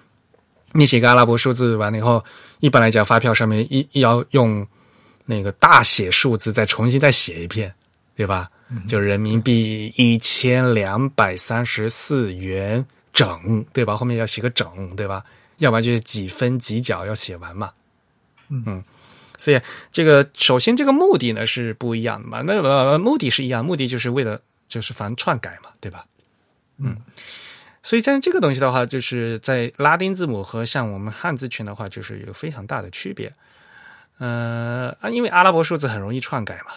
[0.73, 2.23] 你写个阿拉伯数字完了以后，
[2.59, 4.65] 一般来讲发票上面一一要用
[5.25, 7.73] 那个大写数字再重新再写一遍，
[8.15, 8.49] 对吧？
[8.87, 13.95] 就人民币一千两百三十四元整，对吧？
[13.95, 15.23] 后面要写个整，对吧？
[15.57, 17.71] 要不然就是几分几角要写完嘛。
[18.49, 18.83] 嗯
[19.37, 19.61] 所以
[19.91, 26.05] 这个首先这个目的呢是不一样的嘛，那呃目的是一样，目的就是为了就是防篡改嘛，对吧？
[26.79, 26.95] 嗯，
[27.81, 33.33] 所以像这个东西的话，就是在拉丁字母和像我们汉字群的话，就是有非常大的区别。
[34.17, 36.71] 呃啊，因为阿拉伯数字很容易篡改嘛，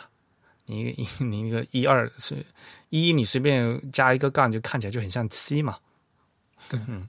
[0.67, 0.85] 你
[1.19, 2.37] 你你那个一二是
[2.91, 5.79] 一，你随便加一个杠就看起来就很像七嘛。
[6.69, 7.03] 对，嗯。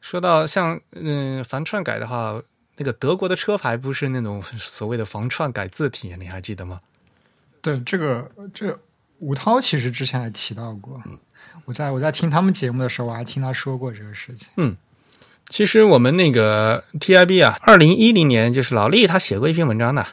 [0.00, 2.40] 说到像嗯防篡改的话，
[2.76, 6.80] 那个德国的车牌不是那种 所谓的防篡改字体，你还记得吗？
[7.60, 8.78] 对这个这
[9.18, 11.02] 吴涛其实之前还提到过，
[11.64, 14.48] 我在我在听他们节目的时候，我还听他说过这个事情。
[14.56, 14.76] 嗯。
[15.48, 20.04] 其实我们那个 TIB 啊，二零一零年就是老厉他写过一篇文章的，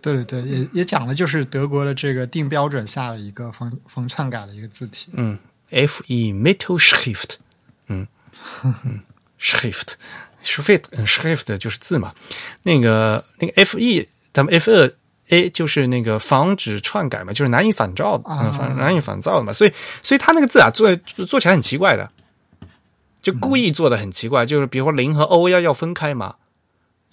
[0.00, 5.10] 对对对，也也讲的就是德国的这个定标准下的一个防防篡改的一个字体。
[5.14, 5.36] 嗯
[5.70, 7.34] ，F E Mittelschrift，
[7.88, 8.06] 嗯。
[8.64, 9.00] 嗯
[10.42, 10.82] ，Schrift。
[11.06, 12.14] Schrift Schrift 就是字嘛，
[12.62, 14.92] 那个那个 F E 咱们 F 二
[15.28, 18.42] A 就是那个防止篡改嘛，就是难以反照，啊。
[18.44, 19.72] 嗯，反难以反照的嘛，所以
[20.02, 20.94] 所以他那个字啊做
[21.26, 22.10] 做起来很奇怪的，
[23.22, 26.36] 就故意做的很奇怪，就是比如说零和 O 要要分开嘛，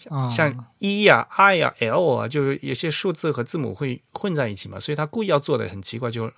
[0.09, 6.30] 啊，像 E 呀、I 呀、L 啊，就是有些数字和字母会混在一起嘛，所以他故意要做的很奇怪，就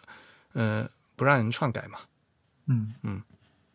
[0.54, 2.00] 呃不让人篡改嘛。
[2.68, 2.94] 嗯。
[3.02, 3.22] 嗯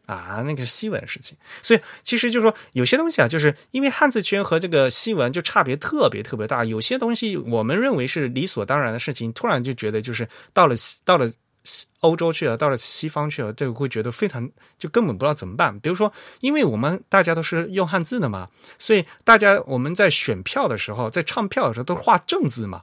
[0.07, 11.28] 啊，那个是西文的事情，所以其实就是说，有些东西啊，就是因为汉字圈和这个西文就差别特别特别大，有些东西我们认为是理所当然的事情，突然就觉得就是到了到了
[11.64, 14.48] 西欧洲去了，到了西方去了，这个会觉得非常
[14.78, 15.76] 就根本不知道怎么办。
[15.80, 18.48] 比如说，因为我们大家都是用汉字的嘛，
[18.78, 22.82] 所以大家我们在选票的时候，在唱票的时候都是画正字嘛，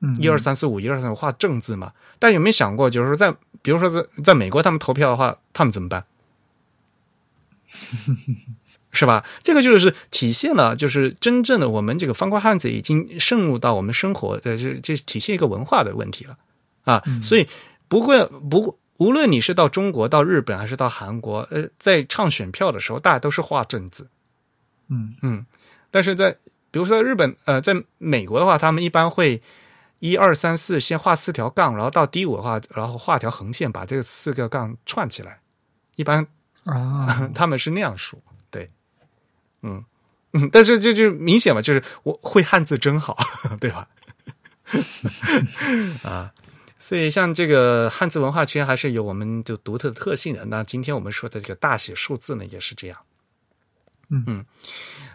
[0.00, 1.92] 嗯，一二三四五，一二三四五画正字嘛。
[2.18, 3.30] 但有没有想过，就是说在
[3.60, 6.02] 比如说在在美国他们投票的话，他们怎么办？
[8.92, 9.24] 是吧？
[9.42, 16.36] 这个就是体现了，就是真正的我们这个方块汉子已经渗入到我们生活的，这这体现一个文化的问题了
[16.84, 17.02] 啊！
[17.22, 17.48] 所以
[17.88, 24.08] 不会不无论你是到中国、到日本还是到韩国，呃，在唱选票的时候，大家都是画正字，
[24.88, 25.46] 嗯嗯，
[25.90, 26.30] 但是在
[26.70, 29.40] 比如说在日本，呃，在美国的话，他们一般会
[30.00, 35.40] 一二三四先画四条杠，然后到第五的话，然后画条横线，把这个四个杠串起来。
[35.96, 36.26] 一般
[36.64, 38.18] 啊， 他们是那样说，
[38.50, 38.68] 对，
[39.62, 39.84] 嗯
[40.32, 43.16] 嗯，但是就就明显嘛，就是我会汉字真好，
[43.60, 43.88] 对吧？
[46.02, 46.32] 啊，
[46.78, 50.44] 所以像这个汉字文化圈还是有我们就独特的特性的。
[50.46, 52.98] 那今天我们说的这个大写数字呢，也是这样。
[54.08, 54.44] 嗯嗯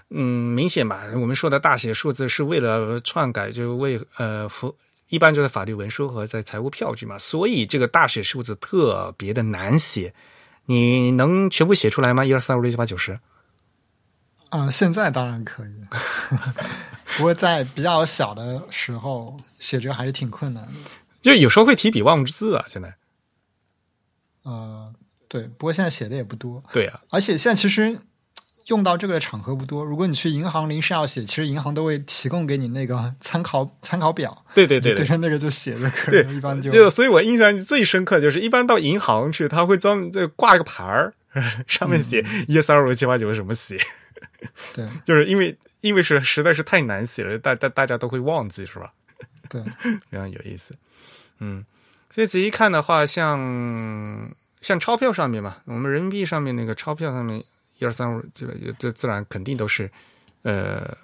[0.09, 1.05] 嗯，明显吧？
[1.15, 4.75] 我们说的大写数字是为了篡改，就为呃符，
[5.09, 10.13] 一般就是法律文书和在财务票据嘛，所以这个大写数字特别的难写。
[10.67, 12.23] 你能全部写出来吗？
[12.23, 13.19] 一二三五六七八九十？
[14.49, 15.73] 啊，现在当然可以，
[17.17, 20.71] 不过在比较小的时候写这个还是挺困难的。
[21.21, 22.63] 就有时候会提笔忘字啊。
[22.67, 22.95] 现在，
[24.43, 24.93] 呃，
[25.27, 27.99] 对，不过现在写的也不多，对啊，而且现在其实
[28.67, 29.83] 用到这个的场合不多。
[29.83, 35.05] 如果你去银行临时要写，其实银行都会提供给你那个参考参考表，对对对对对。
[35.05, 36.33] 着那个就写就可以对。
[36.33, 41.13] 一般就就所以，我印象最深刻就是，一般到银行去，他会专门这挂一个牌儿，
[41.67, 43.77] 上面写一二三四五六七八九怎么写？
[44.75, 48.91] 对就是因为因为是实在是太难写了，大大大家都会忘记，是吧？
[49.49, 49.63] 对，
[50.11, 50.75] 非常有意思。
[51.39, 51.63] 嗯，
[52.09, 57.41] 所以仔细看的话，像像钞票上面嘛，我们人民币上面那个钞票上面
[57.79, 59.89] 一二三五，这个这自然肯定都是
[60.43, 60.97] 呃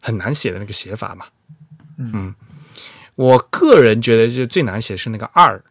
[0.00, 1.26] 很难写的那个写法嘛。
[1.98, 2.34] 嗯
[3.14, 5.62] 我个人觉得就最难写是那个二，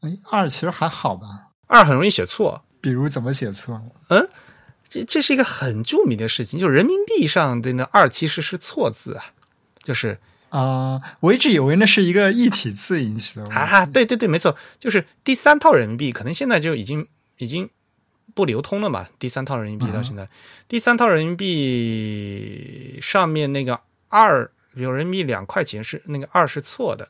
[0.00, 1.48] 哎，二其实还好吧？
[1.66, 2.64] 二很容易写错。
[2.80, 3.74] 比如怎么写错
[4.08, 4.28] 了？
[4.88, 9.24] 这这是一个很著名的事情，就是人民币上的那二其实是错字啊，
[9.82, 10.18] 就是
[10.50, 13.48] 啊、我一直以为那是一个异体字引起的。
[13.48, 17.68] 啊，对对对，没错，就是第三套人民币，可能现在就已经已经
[18.34, 19.06] 不流通了嘛。
[19.18, 20.28] 第三套人民币到现在，
[20.68, 27.08] 第三套人民币上面那个二，比如人民币两块钱是那个二是错的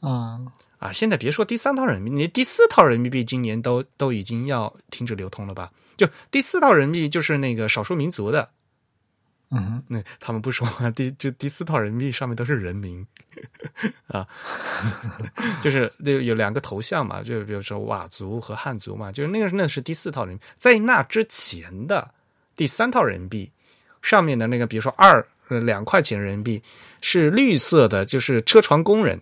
[0.00, 0.40] 啊、
[0.78, 0.92] 啊。
[0.92, 5.72] 现在别说第三套人民币，你第四套人民币今年都都已经要停止流通了吧？
[5.96, 8.50] 就第四套人民币就是那个少数民族的，
[9.54, 10.90] 嗯，那他们不说话？
[10.90, 13.06] 第就第四套人民币上面都是人名
[14.08, 14.26] 啊，
[15.62, 20.30] 就是有有两个头像嘛，就比如说佤族和汉族嘛，就是那个那是第四套人。
[20.30, 22.10] 民币，在那之前的
[22.56, 23.50] 第三套人民币
[24.02, 26.62] 上面的那个，比如说二呃两块钱人民币
[27.00, 29.20] 是绿色的，就是车床工人，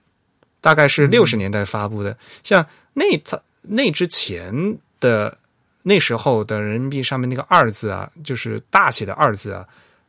[0.60, 5.36] 大概是六十年代发布的，像那套那之前的
[5.82, 9.66] 那时候的人民币上面那个二字啊，就是大写的二字啊，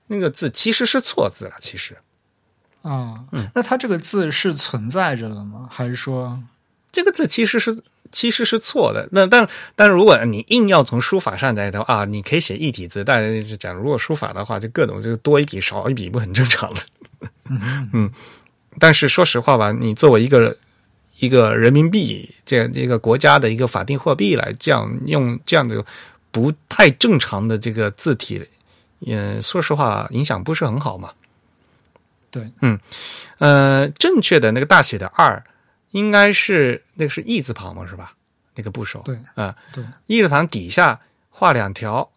[0.08, 1.98] 那个字其实是错字了，其实
[2.82, 5.68] 啊，嗯那它这个字是存在着的吗？
[5.72, 6.42] 还是说，
[6.92, 7.82] 这个字其实是
[8.12, 9.08] 其实是错的。
[9.12, 16.82] 那但但是如果你硬要从书法上来的话啊，你可以写一体字，但是讲如果书法的话，就各种就多一笔少一笔不很正常的。
[17.94, 18.12] 嗯，
[18.80, 20.58] 但是说实话吧，你作为一个
[21.20, 25.84] 一个人民币这样一个国家的一个法定货币来这样用这样的
[26.32, 28.44] 不太正常的这个字体，
[29.06, 31.14] 嗯，说实话影响不是很好嘛。
[32.32, 32.80] 对，嗯
[33.38, 35.44] 呃，正确的那个大写的二，
[35.92, 38.16] 应该是那个是义字旁嘛，是吧？
[38.56, 41.00] 那个部首，对啊、对，义字旁底下
[41.30, 42.12] 画两条，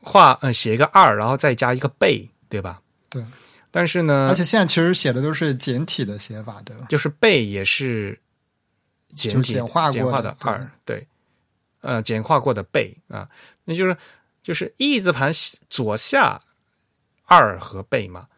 [0.00, 2.80] 画呃写一个二，然后再加一个贝，对吧？
[3.08, 3.24] 对。
[3.70, 6.86] 但是呢而，且现在其实写的都是简体的写法，对吧？
[6.88, 8.18] 就是贝也是
[9.14, 11.06] 简体简化过的二，对，
[11.80, 13.28] 呃，简化过的贝啊，
[13.64, 13.96] 那就是
[14.42, 15.30] 就是义字盘
[15.68, 16.42] 左下
[17.24, 18.28] 二和贝嘛。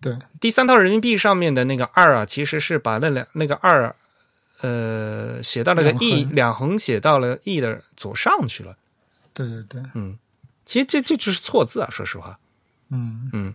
[0.00, 3.96] 对，第三套人民币上面的那个二啊，其实是把那两那个二，
[4.60, 8.76] 呃，写到那个两义横两横写到了 e 的左上去了。
[9.32, 10.18] 对对对，嗯
[10.64, 12.38] 其实这这就是错字啊，说实话，
[12.90, 13.54] 嗯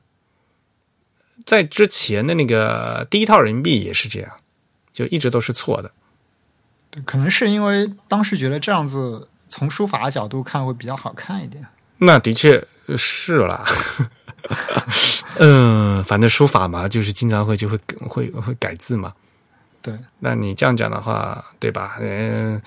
[1.45, 4.32] 在之前的那个第一套人民币也是这样，
[4.91, 5.91] 就一直都是错的。
[6.89, 11.64] 对，可能是因为当时觉得这样子从书法角度看会比较好看一点。
[11.97, 12.66] 那的确
[12.97, 13.64] 是啦，
[15.38, 19.14] 嗯，反正书法嘛，就是经常会就会会会改字嘛。
[19.84, 21.97] 对，那你这样讲的话，对吧？
[21.99, 22.60] 嗯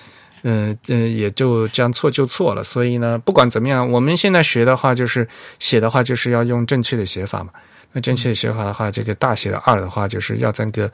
[0.43, 2.63] 嗯嗯，也就这样错就错了。
[2.63, 5.27] 所以呢，不管怎么样，我们现在学的话，就是
[5.59, 7.49] 写的话，就是要用正确的写法嘛。
[7.91, 10.89] 那正确的写法的话，这个大写的二的话，就是要在个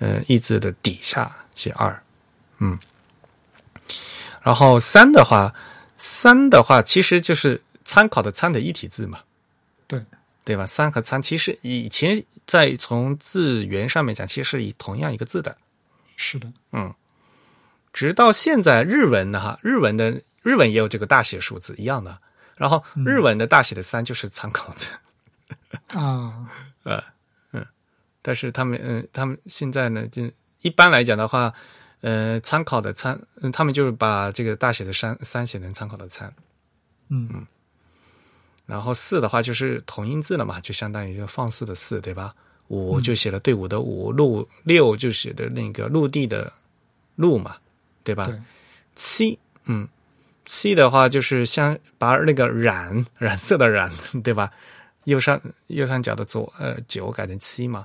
[0.00, 1.98] 呃义字的底下写二，
[2.58, 2.78] 嗯。
[4.46, 5.52] 然后三的话，
[5.96, 9.18] 三的话其实就是参考的参的一体字嘛，
[9.88, 10.00] 对。
[10.44, 10.64] 对吧？
[10.64, 15.56] 三和参其实以前在从字源上面讲，其实是以同样一个字的。
[16.14, 16.94] 是的，嗯。
[17.92, 22.16] 直到现在，日文的哈，日文的日文也有这个大写数字一样的。
[22.54, 24.92] 然后日文的大写的三就是参考字，
[25.98, 26.46] 啊，
[26.84, 27.02] 呃
[27.50, 27.66] 嗯。
[28.22, 30.30] 但是他们嗯，他们现在呢，就
[30.60, 31.52] 一般来讲的话，
[32.06, 36.32] 呃，参考的参，嗯他们就是把这个大写的三三写成参考的参，
[37.08, 37.44] 嗯
[38.64, 42.32] 然后四的话就是同音字了嘛，就相当于一个放肆的肆，对吧？
[42.68, 46.52] 五就写了队伍的五，陆六就写的那个陆地的
[47.16, 47.56] 陆嘛，
[48.04, 48.26] 对吧？
[48.26, 48.40] 对，
[48.94, 49.88] 七，嗯，
[50.44, 53.90] 七的话就是像把那个染染色的染，
[54.22, 54.52] 对吧？
[55.04, 57.84] 右上右上角的左呃九改成七嘛，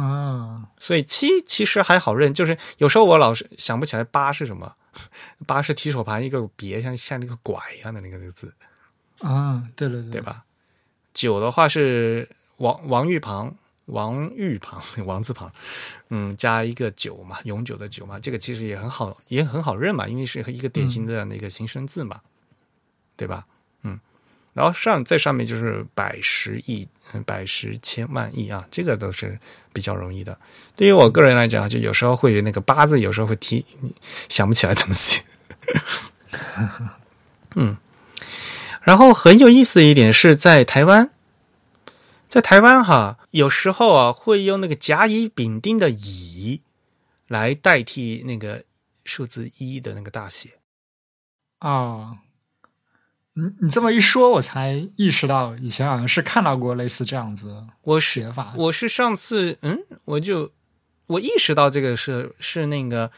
[0.00, 4.74] 啊，所以七其实还好认，就是有时候我老是想不起来八是什么，
[5.46, 8.52] 八是提手旁一个别，像像那个拐一样的那个那个字，
[9.18, 10.44] 啊，对对对对吧？
[11.12, 12.28] 九的话是
[12.58, 13.54] 王王玉旁，
[13.86, 15.52] 王玉旁， 王字旁，
[16.08, 22.20] 嗯，加一个九嘛，永久的久嘛，这个其实也很好，也很好认嘛，因为是一个典型的那个形声字嘛，
[23.16, 23.46] 对吧？
[24.52, 26.86] 然后上在上面就是百十亿、
[27.24, 29.38] 百十千万亿啊，这个都是
[29.72, 30.38] 比较容易的。
[30.74, 33.64] 对于我个人来讲，就有时候会那个八字，有时候会提
[34.28, 35.22] 想不起来怎么写。
[37.54, 37.76] 嗯，
[38.82, 41.10] 然后很有意思的一点是在台湾，
[42.28, 46.62] 在台湾哈，有时候啊会用那个甲乙丙丁的乙
[47.28, 48.64] 来代替那个
[49.04, 50.50] 数字一的那个大写。
[51.60, 52.16] 哦，
[53.34, 58.52] 你你这么一说，我才意识到以前好像是看到过类似这样子我写法。
[58.56, 60.50] 我是上次嗯，我就
[61.06, 63.10] 我意识到这个是是那个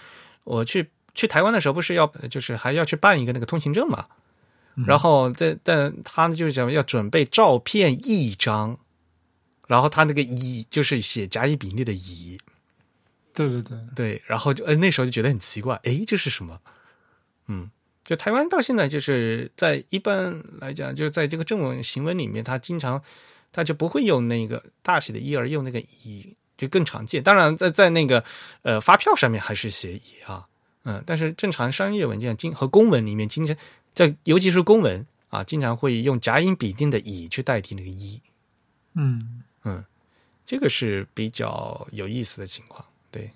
[0.44, 4.06] 我去去台湾的时候，不是要就是还要去办一个那个通行证嘛，
[4.86, 8.78] 然后在但他就是讲要准备照片一张，
[9.66, 12.38] 然后他那个乙就是写甲乙丙丁的乙，
[13.34, 16.60] 对对对，对，然后就呃那时候就觉得很奇怪，诶，这是什么？
[17.48, 17.70] 嗯，
[18.04, 23.02] 就台湾到现在就是在一般来讲，就是在这个正文行文里面，他经常
[23.52, 27.22] 他就不会用那个大写的一，而用那个乙，就更常见。
[27.22, 28.24] 当然在，在那个
[28.62, 30.46] 呃发票上面还是写乙啊，
[30.84, 33.56] 嗯，但是正常商业文件经和公文里面，经常
[33.94, 38.20] 在尤其是公文啊，经常会用甲乙丙丁的乙去代替那个一。
[38.94, 39.84] 嗯嗯，
[40.44, 43.30] 这个是比较有意思的情况，对。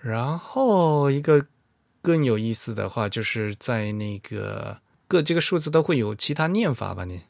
[0.00, 1.44] 然后一个
[2.02, 7.04] 更有意思的话，就是在那个各这个数字都会有其他念法吧？
[7.04, 7.22] 你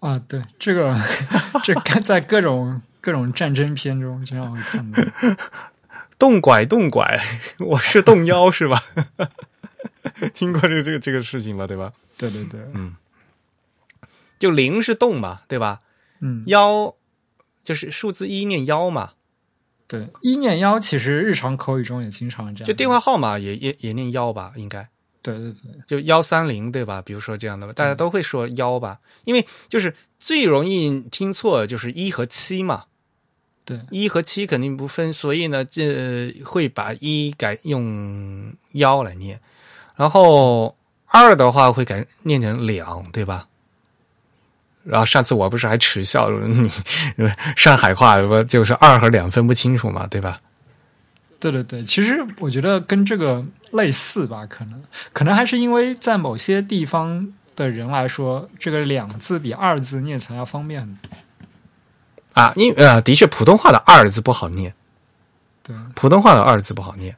[0.00, 0.94] 啊，对这个
[1.64, 5.02] 这在各种 各种战争片中经常会看到。
[6.18, 7.20] 动 拐动拐，
[7.58, 8.82] 我是动腰是吧？
[10.34, 11.66] 听过这个这个这个事情吧？
[11.66, 11.92] 对吧？
[12.16, 12.96] 对对对，嗯，
[14.38, 15.80] 就零是动嘛，对吧？
[16.20, 16.94] 嗯，幺
[17.62, 19.12] 就是数字一念幺嘛，
[19.88, 22.68] 对，一念幺其实日常口语中也经常这样。
[22.68, 24.88] 就电话号码也也也念幺吧，应该。
[25.20, 27.02] 对对对，就幺三零对吧？
[27.02, 32.84] 比如说这样的吧，大家都会说幺吧，因为就是最容易听错就是一和七嘛，
[33.64, 39.40] 对，一和七肯定不分，所以呢，这会把一改用幺来念，
[39.96, 40.76] 然后
[41.06, 43.47] 二的话会改念成两，对吧？
[44.88, 46.70] 然后上次我不是还耻笑你
[47.54, 50.40] 上海话不就是二和两分不清楚嘛，对吧？
[51.38, 54.82] 对对对，其实我觉得跟这个类似吧，可能
[55.12, 61.10] 可能还是因为在某些地方的人来说，这个两字比二字念起来要方便很多。
[62.32, 64.72] 啊，因呃，的确，普通话的二字不好念，
[65.62, 67.16] 对，普通话的二字不好念，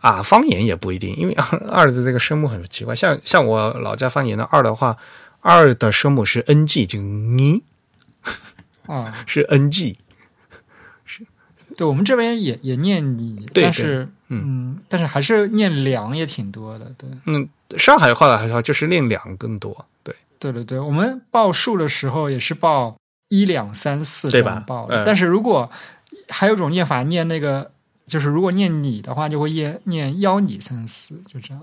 [0.00, 1.36] 啊，方言也不一定，因为
[1.70, 4.96] 二字这个声母很奇怪，像像我老家方言的二的话，
[5.42, 7.62] 二的声母是 ng，就你
[8.86, 9.96] 啊，是 ng，
[11.04, 11.26] 是
[11.76, 17.10] 对我们这边也也念你，对但是嗯，但是还是念两也挺多的，对。
[17.26, 22.96] 嗯，上海话的话就是念两更多，对，对对对，我们报数的时候也是报
[23.28, 25.02] 一两三四对吧这样报的。
[25.02, 25.70] 嗯但是如果
[26.28, 27.72] 还有一种念法，念那个
[28.06, 31.62] 就是如果念你的话，就会念念幺你三四，就这样。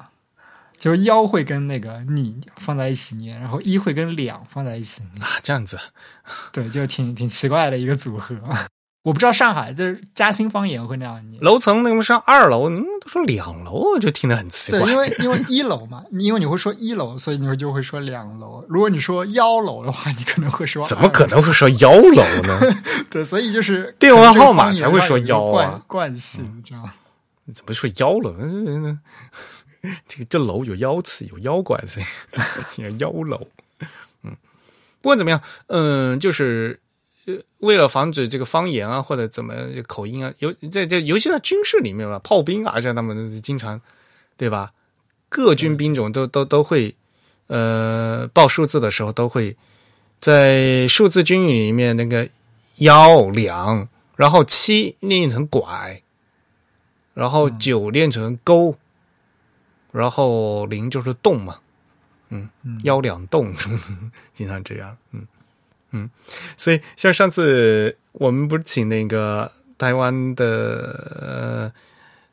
[0.80, 5.78] 就是幺会跟那个你放在一起念，然后一会跟两放在一起念，啊，这样子，
[6.52, 8.36] 对，就挺挺奇怪的一个组合。
[9.04, 14.92] 我不知道上海就是嘉兴方言会那样念，楼层那么上二楼，你们都说两楼，我就听得很奇怪对，。
[14.92, 18.64] 因为因为一楼嘛，因为你会说一楼，所以你会就会说两楼。
[18.68, 22.60] 如果你说幺楼的话，你可能会说怎么可能会说幺楼呢？
[23.10, 26.88] 对，所以就是电话号码才会说幺啊惯惯性这样。
[27.56, 29.00] 怎么说幺了？
[29.82, 33.48] 嗯 这个这楼有妖词，有妖怪的，妖楼。
[34.24, 34.36] 嗯，
[35.02, 36.80] 不管怎么样，嗯，就是
[37.26, 39.54] 呃，为了防止这个方言啊或者怎么
[39.88, 43.80] 口音啊，尤在这尤其在军事里面吧，炮兵啊，像他们经常
[44.36, 44.74] 对吧？
[45.30, 46.96] 各军兵种都都都会
[47.48, 49.56] 呃报数字的时候都会
[50.20, 52.28] 在数字军语里面那个
[52.78, 56.02] 幺两，然后七念成拐。
[57.16, 58.78] 然后九念成勾，
[59.92, 61.58] 然后零就是动嘛，
[62.30, 62.50] 嗯，
[62.84, 63.54] 幺两动，
[64.34, 65.26] 经常这样，嗯
[65.92, 66.10] 嗯，
[66.56, 71.72] 所以像上次我们不是请那个台湾的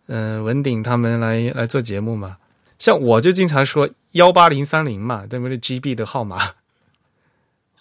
[0.07, 2.36] 呃呃文鼎他们来来做节目嘛，
[2.78, 6.52] 像我就经常说幺八零三零嘛，对不对？GB 的号码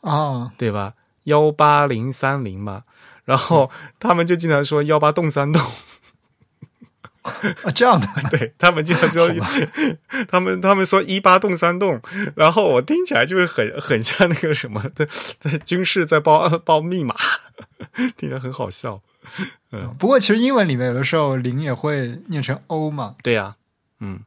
[0.01, 0.93] 啊，对吧？
[1.25, 2.83] 幺八零三零嘛，
[3.25, 3.69] 然后
[3.99, 5.61] 他们就经常说幺八动三动。
[7.65, 9.27] 啊，这样的， 对他们经常说，
[10.27, 11.99] 他们 他们说一八洞三洞，
[12.35, 15.07] 然后我听起来就是很很像那个什么的，
[15.39, 17.15] 在军事在报报密码，
[18.15, 19.01] 听着很好笑。
[19.71, 23.55] 嗯不过其实英文里面有的时候零也会念成 o 嘛，对呀、
[23.99, 24.19] 嗯，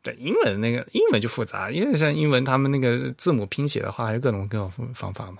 [0.00, 5.38] 对，英文那个英文就复杂，因为像英文他们那个字母拼写的话，还有各种各种方法嘛。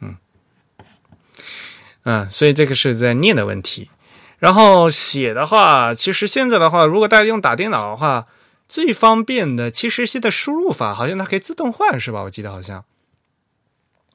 [0.00, 0.16] 嗯，
[2.02, 3.90] 嗯，所以这个是在念的问题。
[4.42, 8.26] 然后写的话，其实现在的话，如果大家用打电脑的话，
[8.68, 12.22] 最方便的其实现在输入法好像它可以自动换，是吧？
[12.22, 12.84] 我记得好像，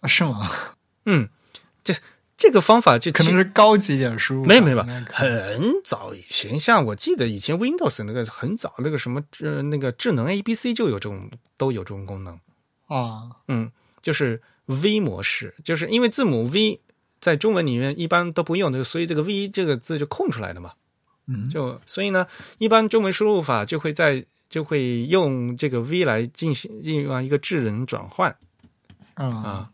[0.02, 0.52] 啊是吗？
[1.06, 1.30] 嗯，
[1.82, 1.94] 这
[2.36, 12.38] 这个方法就其可能是高级一点输入，没有没有很早以前，像我记得以前 Windows 那个很早那个什么呃那个智能 ABC 就有这种都有这种功能，
[12.88, 13.72] 啊，嗯，
[14.02, 16.82] 就是 V 模式，就是因为字母 V
[17.20, 20.74] 在中文里面一般都不用的，所以这个 V 这个字就空出来的嘛。
[21.28, 22.26] 嗯，就所以呢，
[22.58, 28.34] 一般中文输入法就会在就会用这个 V 来进行进行一个智能转换
[29.16, 29.72] 啊啊。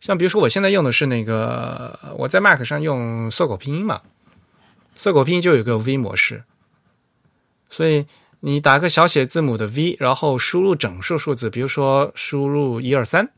[0.00, 4.02] 像比如说我现在用的是那个我在 Mac 上用搜狗拼音嘛，
[4.94, 6.44] 搜狗拼音就有个 V 模式，
[7.70, 8.04] 所以
[8.40, 13.30] 你打个小写字母的 V，然后输入整数数字，比如说输入一二三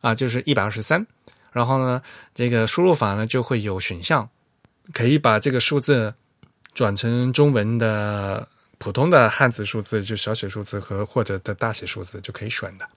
[0.00, 1.06] 啊，就是一百二十三。
[1.52, 2.02] 然后呢，
[2.34, 4.28] 这个输入法呢就会有选项，
[4.92, 6.14] 可以把这个数字
[6.74, 8.46] 转成中文的
[8.78, 12.88] 普通的汉字数字，就小写数字和或者的大写数字就可以选的。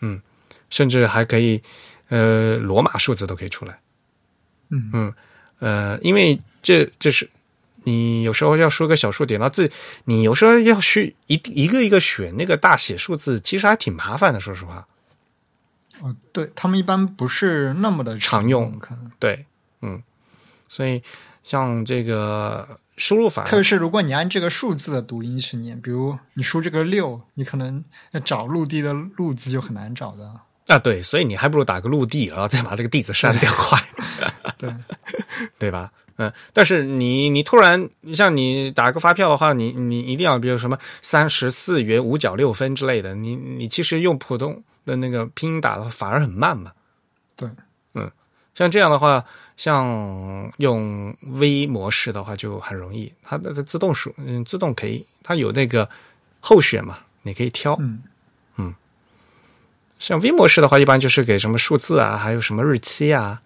[0.00, 0.20] 嗯，
[0.70, 1.60] 甚至还可以
[2.08, 3.80] 呃罗马数字都可以出来。
[4.70, 5.14] 嗯嗯
[5.58, 7.28] 呃，因为这这是
[7.84, 9.70] 你有时候要输个小数点，然后自
[10.04, 14.86] 你有时候要去一一个一个选那个大写数字，其实还挺麻烦的，说实话。
[16.00, 19.44] 哦，对他们一般不是那么的常用可能对，
[19.82, 20.02] 嗯，
[20.68, 21.02] 所以
[21.44, 27.82] 像这个输入法，特别是如果你按这个数字的读音去念，比如你输这个六，你可能
[28.12, 30.32] 要找陆地的“陆”字就很难找的。
[30.66, 33.82] 啊，对，所以你还不如打个陆地，然后再把这个地字删掉，快，
[34.58, 34.74] 对，
[35.58, 35.90] 对吧？
[36.18, 46.72] 嗯，但是你你突然像你打个发票的话，你你一定要比如什么三十四元五角六分之类的，你你其实用普通的那个拼音打的话反而很慢嘛。
[47.36, 47.48] 对，
[47.94, 48.10] 嗯，
[48.54, 49.24] 像这样的话，
[49.56, 55.88] 像用 V 模式的话就很容易，它的它自动数嗯自动可以，它有那个
[56.40, 57.76] 候选嘛，你可以挑。
[57.78, 58.02] 嗯。
[60.00, 63.42] 像 V 模式的话，一般就是给什么数字啊，还有什么日期啊，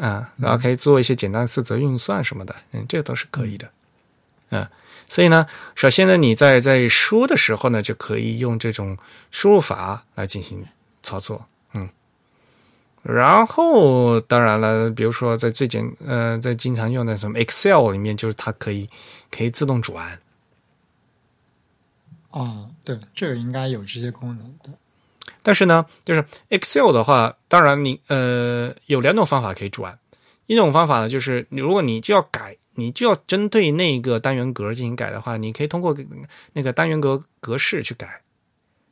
[0.00, 3.70] 啊，然后可以做一些简单四则运算什么的，嗯，这个都是可以的，
[4.48, 4.66] 嗯，
[5.08, 8.98] 所以呢，首先呢，你在在输的时候呢，就可以用这种
[9.30, 10.66] 输入法来进行
[11.02, 11.88] 操作，嗯，
[13.02, 18.88] 然后当然了，比如说在最简呃，在经常用的什么 Excel 里面，就是它可以
[19.30, 20.18] 可以自动转，
[22.30, 24.70] 哦，对，这个应该有这些功能的。
[25.42, 29.96] 但是呢，就是 Excel 的话，当然你呃有两种方法可以转。
[30.46, 35.96] 一种方法呢，就是如果你就要改，你就要针对那个单元格进行改的话，你可以通过
[36.52, 38.20] 那个单元格格式去改。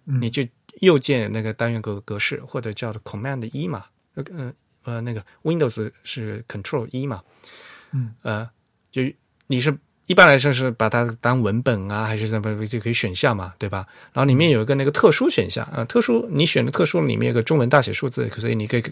[0.07, 0.47] 嗯你就
[0.81, 4.53] 右键那个单元格格式，或者叫做 Command 一嘛，呃呃
[4.85, 7.23] 呃那个 Windows 是 Control 一嘛，
[7.93, 8.47] 嗯呃，
[8.91, 9.01] 就
[9.47, 9.75] 你是
[10.07, 13.87] 一般来说是把它当文本啊，还是什么就可以选项嘛，对吧？
[14.13, 18.83] 然后里面有一个那个特殊选项啊、呃特殊你选的特殊里面有个中文大写数字，所以你可以。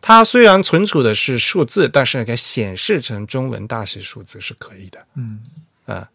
[0.00, 5.06] 它虽然存储的是数字，但是给显示成中文大写数字是可以的。
[5.14, 5.40] 嗯
[5.86, 6.08] 啊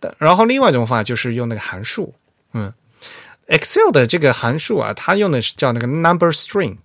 [0.00, 2.14] 但然后另外一种方法就是用那个函数，
[2.52, 2.72] 嗯
[3.48, 6.76] ，Excel 的这个函数啊，它用的是叫那个 number string，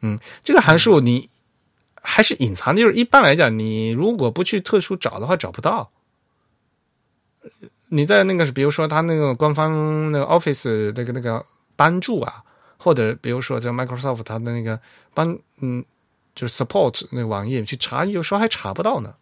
[0.00, 1.28] 嗯，这个函数你
[2.00, 5.90] 还是隐藏的，就是一般来讲，你如果不去特殊找的话，找不到。
[7.88, 11.44] 你在那个，比如说它那个官方那个 Office 那个那个
[11.74, 12.42] 帮助啊，
[12.78, 14.80] 或者比如说在 Microsoft 它的那个
[15.14, 15.84] 帮嗯，
[16.34, 19.14] 就是 support 那个网页去查，有时候还查不到呢。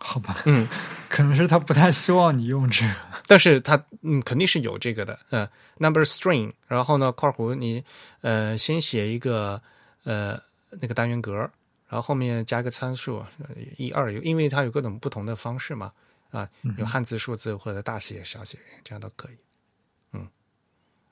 [0.00, 0.68] 好吧，嗯，
[1.10, 2.94] 可能是他不太希望你用这个。
[3.26, 7.82] 但是它嗯肯定是有这个的，呃，number string，然后呢括弧你
[8.20, 9.60] 呃先写一个
[10.04, 10.40] 呃
[10.80, 11.50] 那个单元格，然
[11.90, 15.92] 后后面加个参数呃一二，因为它有各种不同的方式嘛，
[16.30, 19.36] 啊，有汉字、数字或者大写、小写，这样都可以。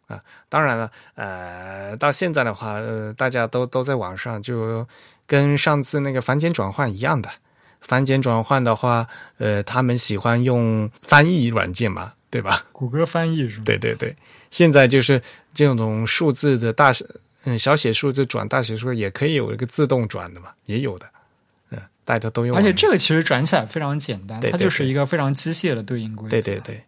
[0.09, 4.87] 嗯，啊，当然了，呃，到现在的话，呃，大家都都在网上，就
[5.27, 7.31] 跟上次那个繁简转换一样的。
[7.81, 9.07] 繁简转换的话，
[9.39, 12.65] 呃，他们喜欢用翻译软件嘛，对吧？
[12.73, 13.63] 谷歌翻译是吗？
[13.65, 14.17] 对对对，
[14.51, 15.23] 现在就是
[15.55, 17.07] 这种数字的大写，
[17.45, 21.07] 嗯，小写数字转大写数字也可以有一个自动转的嘛，也有的，
[21.71, 22.57] 嗯，大家都用。
[22.57, 26.31] 而且这个其实转起来非常简单，对对它就是一个非常机械的对应规则。
[26.31, 26.83] 对对对，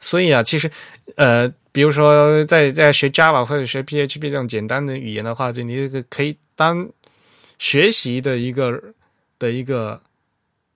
[0.00, 0.70] 所以啊，其实
[1.16, 6.88] 呃，比如说在在学 Java 或者学 PHP 这种简单的语言的话，就你这个可以当
[7.58, 8.94] 学习的一个
[9.38, 10.02] 的一个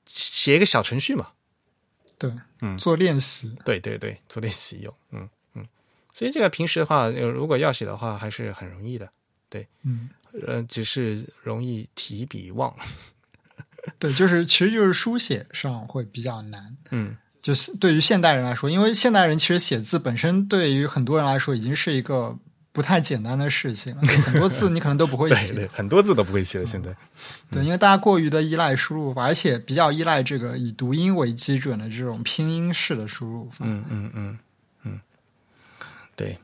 [0.07, 1.29] 写一个小程序嘛。
[2.19, 2.33] 对，
[2.63, 3.55] 嗯做练习。
[3.65, 5.67] 对对对，做练习用，嗯嗯，
[6.15, 9.07] 所以这个平时的话，呃如果要写的话，还是很容易的，
[9.51, 10.09] 对嗯，
[10.47, 12.75] 呃，只是容易提笔忘。
[14.01, 16.77] 对，就是其实就是书写上会比较难。
[16.91, 17.17] 嗯，
[17.47, 22.37] 就是对于现代人来说，因为现代人其实写字本身对于很多人来说已经是一个
[22.73, 25.55] 不太简单的事情很多字你可能都不会 写。
[25.55, 26.67] 对，很多字都不会写了。
[26.67, 26.91] 现在，
[27.49, 33.59] 对，因为大家过于的依赖输入法，而且比较依赖这个以读音为基准的这种拼音式的输入法。
[33.61, 34.39] 嗯嗯嗯
[34.83, 35.01] 嗯，
[36.17, 36.37] 对。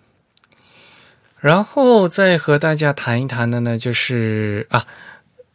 [1.41, 4.87] 然后再和大家谈一谈的呢，就是啊，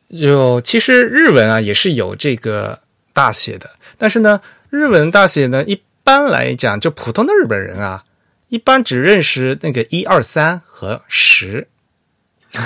[0.10, 2.82] 有其实日文啊也是有这个
[3.14, 8.04] 大写的，但是呢，日文大写呢一般来讲，就普通的日本人啊，
[8.50, 11.68] 一般只认识那个一二三和十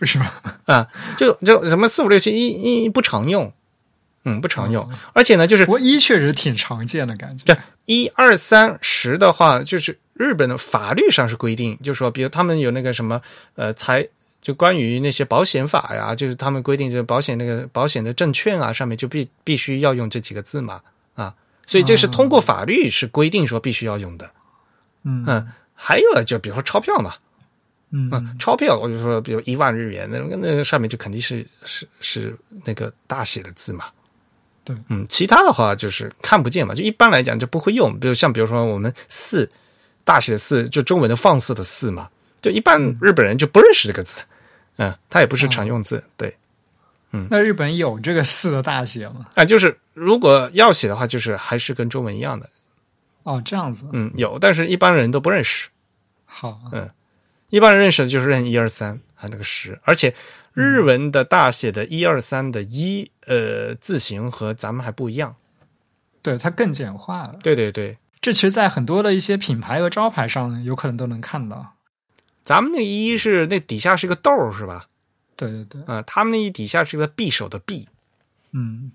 [0.00, 0.26] 为什么？
[0.66, 3.52] 啊，就就什么四五六七一一不常用，
[4.24, 7.44] 嗯，不常用，而且呢，就是一确实挺常见的感觉。
[7.44, 7.56] 对
[7.86, 13.20] 一二三十的话，就是日本的法律上是规定，就是说，比如他们有那个什么
[13.54, 14.06] 呃财，
[14.42, 20.80] 就关于那些保险法呀，就是他们规定，就是保险那个保险的证券啊，上面就必必须要用这几个字嘛
[21.14, 21.34] 啊，
[21.66, 24.30] 所以这是通过法律是规定说必须要用的。
[25.02, 27.14] 嗯嗯，还有就比如说钞票嘛，
[27.90, 33.86] 嗯嗯，钞票我就说，比如一万日元，那个那上面就肯定是是是那个大写的字嘛。
[34.62, 37.98] 对，嗯，其他的话就是看不见嘛，就一般来讲就不会用。
[37.98, 39.50] 比如像比如说我们四
[40.04, 42.10] 大写的四，就中文的放肆的四嘛，
[42.42, 44.26] 就一般日本人就不认识这个字，嗯，
[45.08, 46.34] 它也不是常用字，对，
[47.12, 49.26] 嗯那日本有这个四的大写吗？
[49.34, 52.48] 啊，就是如果要写的话，就是还是跟中文一样的，
[53.24, 53.84] 哦，这样子。
[53.92, 55.68] 嗯，有，但是一般人都不认识。
[56.24, 56.88] 好，嗯
[57.50, 60.14] 一般人认识的就是认一二三，还有那个十，而且
[60.52, 65.34] 日文的大写的一二三的一，呃，字形和咱们还不一样。
[66.22, 67.34] 对，它更简化了。
[67.42, 71.74] 对对对，这其实，在很多的一些品牌和招牌上，有可能都能看到。
[72.44, 74.86] 咱们那一是那底下是个豆儿是吧？
[75.36, 77.86] 对对对，啊、他们那一底下是个匕首的匕，
[78.52, 78.92] 嗯，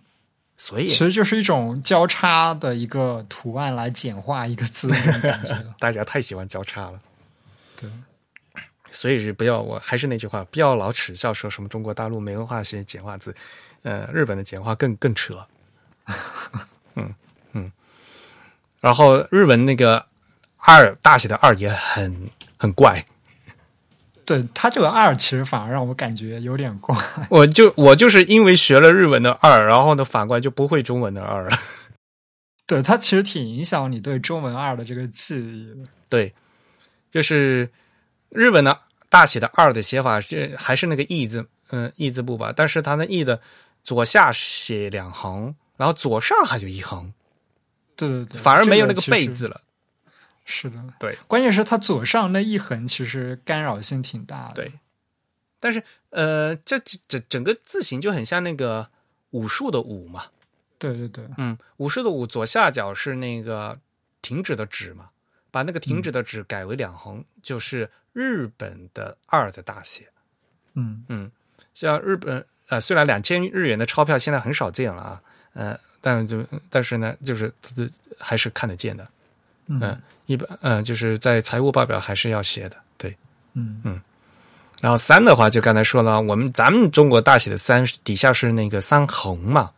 [0.58, 5.56] 所以其实就是一种交叉的一个图案来简化一个字的感觉。
[5.80, 7.02] 大家太喜欢交叉了。
[7.82, 7.90] 对，
[8.92, 13.36] 所以是不要，我还是那句话，不要老耻笑说什么中国大陆没文化写简化字，
[13.82, 15.46] 呃，日本的简化更更扯。
[16.94, 17.14] 嗯
[17.54, 17.72] 嗯，
[18.80, 20.06] 然后日文那个
[20.58, 23.04] 二大写的二也很很怪，
[24.26, 26.98] 对他这个二，其实反而让我感觉有点怪。
[27.30, 31.56] 我就我就是因为学了日文的二，然后呢反过来就不会中文的二了。
[32.66, 35.90] 对它其实挺影响你对中文二的这个记忆的。
[36.10, 36.34] 对，
[37.12, 37.70] 就是
[38.30, 43.40] 日本的大写的二的写法是还是那个义字，嗯、义字部吧，但是它那义的
[43.84, 47.14] 左下写两横，然后左上还有一横，
[47.96, 49.62] 对对对，反而没有那个贝字了。
[50.46, 54.54] 是的，对关键是它左上那一横其实干扰性挺大的。
[54.54, 54.72] 对，
[55.60, 58.90] 但是呃，这这整整个字形就很像那个
[59.32, 60.28] 武术的武嘛，
[60.78, 63.80] 对对对，嗯，武术的武左下角是那个
[64.22, 65.10] 停止的止嘛，
[65.50, 70.08] 把那个停止的止改为两横，就是日本的二的大写。
[70.76, 71.32] 嗯嗯，
[71.74, 75.22] 像日本呃，虽然两千日元的钞票现在很少见了啊，
[75.54, 77.52] 呃，但就但是呢，就是
[78.20, 79.10] 还是看得见的，
[79.68, 79.80] 嗯。
[79.82, 83.16] 嗯，一般嗯、呃，就是在财务报表还是要写的，对。
[83.54, 83.82] 嗯。
[83.84, 84.02] 嗯。
[84.82, 89.72] 然后三的话，就刚才说了，我们咱们中国大写的三底下是那个三横嘛，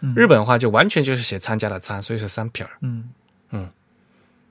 [0.00, 0.12] 嗯。
[0.14, 2.72] 日本的话就完全就是写参加的参，所以是三撇儿。
[2.80, 3.10] 嗯。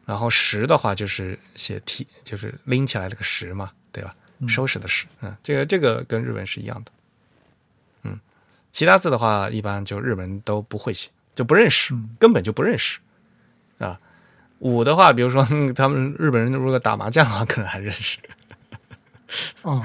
[0.06, 4.16] 然后十的话就是写提，就是拎起来那个十嘛，对吧？
[4.48, 6.92] 收拾的拾，嗯，这个这个跟日文是一样的，
[8.02, 8.20] 嗯，
[8.72, 12.10] 其他字的话，一般就日文都不会写，就不认识，嗯。
[12.20, 12.98] 根本就不认识。
[13.78, 14.00] 啊。
[14.60, 18.20] 五的话，比如说嗯 他们日本人如果打麻将的话， 可能还认识。
[19.64, 19.84] 哦。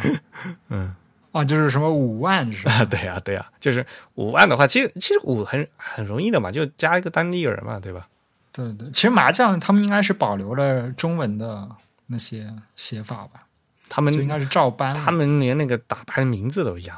[0.69, 0.95] 嗯。
[1.33, 2.73] 哦，就是什么五万是吧？
[2.75, 8.07] 啊，对呀、对呀、就是五万的话，其实其实五很很容易的嘛，就加一个单立人嘛，对吧？
[8.53, 11.69] 对对，其实麻将他们应该是保留了中文的
[12.07, 13.49] 那些写法吧，
[13.89, 14.95] 他们应该是照搬。
[14.95, 16.97] 他们连那个打牌的名字都一样，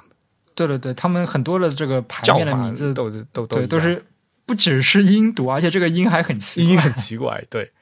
[0.54, 4.04] 对对对，他们很多的这个牌面的名字都都都对都是
[4.46, 6.70] 不只是音读，而且这个音还很奇怪。
[6.70, 7.72] 音很奇怪，对。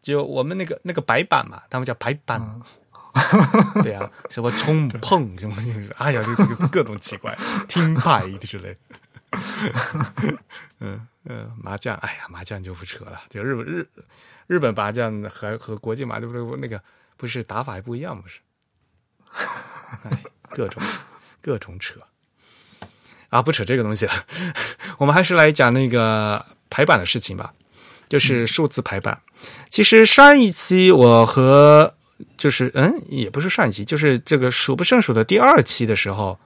[0.00, 2.62] 就我们那个那个白板嘛，他们叫白板，嗯
[3.82, 7.36] 对啊，什么冲碰什么就是，哎呀，这这个各种奇怪，
[7.68, 8.76] 听牌之类。
[10.78, 13.86] 嗯嗯，麻将，哎呀，麻将就不扯了，就日本日
[14.46, 16.80] 日本麻将和和国际麻将不是那个
[17.16, 18.38] 不是打法还不一样，不是？
[20.04, 20.82] 哎，各种
[21.42, 22.00] 各种扯
[23.28, 24.12] 啊，不扯这个东西了，
[24.98, 27.52] 我们还是来讲那个排版的事情吧。
[28.08, 29.20] 就是数字排版。
[29.68, 31.92] 其实上一期我和
[32.38, 36.38] 就是嗯，也不是上一期，就是这个数不胜数的第二期的时候，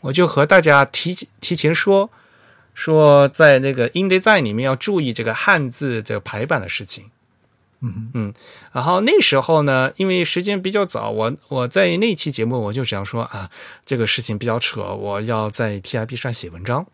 [0.00, 2.08] 我就和大家提提前说
[2.72, 7.10] 说，在那个 InDesign 里面要注意这个汉字这个排版的事情。
[7.80, 8.34] 嗯嗯，
[8.72, 13.48] 然后那时候呢，因为时间比较早，我我在那期节目我就想说啊，
[13.86, 16.86] 这个事情比较扯，我要在 TIB 上写文章。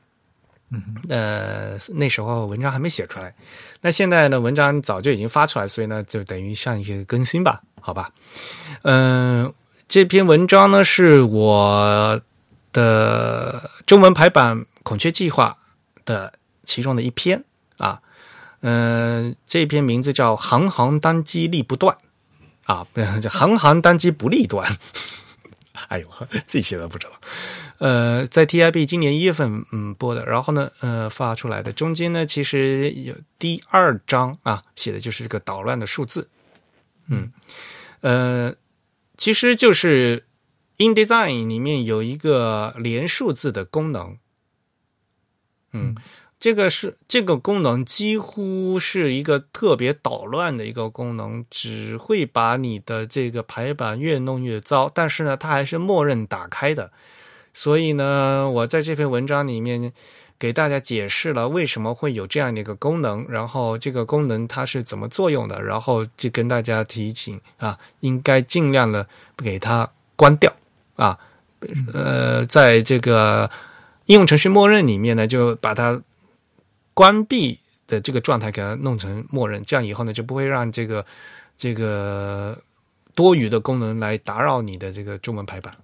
[0.70, 3.34] 嗯，呃，那时候文章还没写出来，
[3.82, 8.10] 那现在呢，文章早就已经发出来，所以呢，就等于上一个更新吧，好吧？
[8.82, 9.52] 嗯、
[9.88, 12.20] 这篇文章呢是我
[12.72, 15.56] 的中文排版孔雀计划
[16.04, 16.32] 的
[16.64, 17.44] 其中的一篇
[18.64, 18.70] 啊。
[18.70, 21.96] 嗯、这篇名字叫“行行单机立不断”，
[22.64, 24.66] 啊，不是，这行行单机不立断。
[25.88, 26.08] 哎呦，
[26.46, 27.12] 自己写的不知道。
[27.78, 36.28] 呃，在 TIB 今年一月份嗯播的，然后呢，呃发出来的，中间呢其实有第二章啊，写的就是这个捣乱的数字。
[37.08, 37.32] 嗯，
[38.00, 38.54] 呃，
[39.18, 40.24] 其实就是
[40.78, 44.16] InDesign 里面有一个连数字的功能。
[45.72, 45.94] 嗯，
[46.44, 54.90] 这个是这个功能几乎是一个特别捣乱的一个功能，只会把你的这个排版越弄越糟。
[54.92, 56.90] 但是呢，它还是默认打开的。
[57.54, 59.90] 所以呢，我在这篇文章里面
[60.38, 70.52] 给大家解释了为什么会有这样的一个功能，然后这个功能它是怎么作用的，然后就跟大家提醒啊，应该尽量的给它关掉
[70.96, 71.18] 啊。
[71.94, 73.50] 呃，在这个
[74.04, 76.02] 应用程序默认里面呢，就把它
[76.94, 81.04] 关闭的这个状态给它弄成默认，这样以后呢就不会让这个
[81.56, 82.62] 这个
[83.14, 85.74] 多余的功能来打扰你的这个中文排版。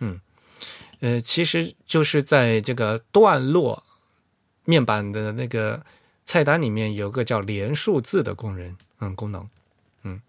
[0.00, 0.20] 嗯，
[1.00, 3.84] 呃，其实就是在这个段落
[4.64, 5.84] 面板的那个
[6.24, 9.48] 菜单里面有个叫连数字的功能，嗯，功能，
[10.02, 10.20] 嗯，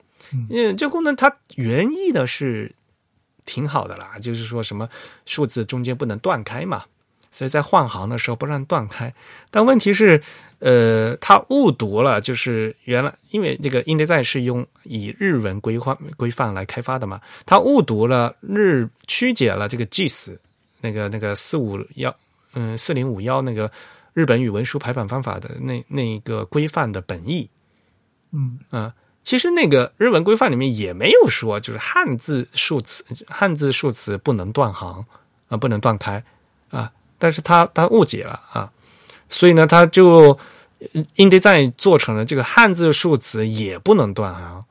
[0.49, 2.75] 因为这功能它原意的是
[3.45, 4.89] 挺好的啦，就是说什么
[5.25, 6.85] 数字中间不能断开嘛，
[7.31, 9.13] 所以在换行的时候不让断开。
[9.51, 10.21] 但问题是，
[10.59, 20.37] 呃，他误读了，就是原来因为这个 InDesign 是用以日文规范规范来开发的嘛，他误读了日曲解了这个 GIS
[20.81, 22.15] 那个那个四五幺
[22.53, 23.71] 嗯四零五幺那个
[24.13, 27.49] 日本语文书排版方法的那那一个规范的本意。
[28.31, 28.91] 嗯嗯，
[29.23, 35.05] 其实那个日文规范里面也没有说，就是汉字数词，汉字数词不能断行
[35.47, 36.23] 啊、不能断开
[36.69, 38.71] 啊，但是他他误解了啊，
[39.29, 40.39] 所以呢，他就
[41.17, 44.65] InDesign 做成了这个汉字数词也不能断行，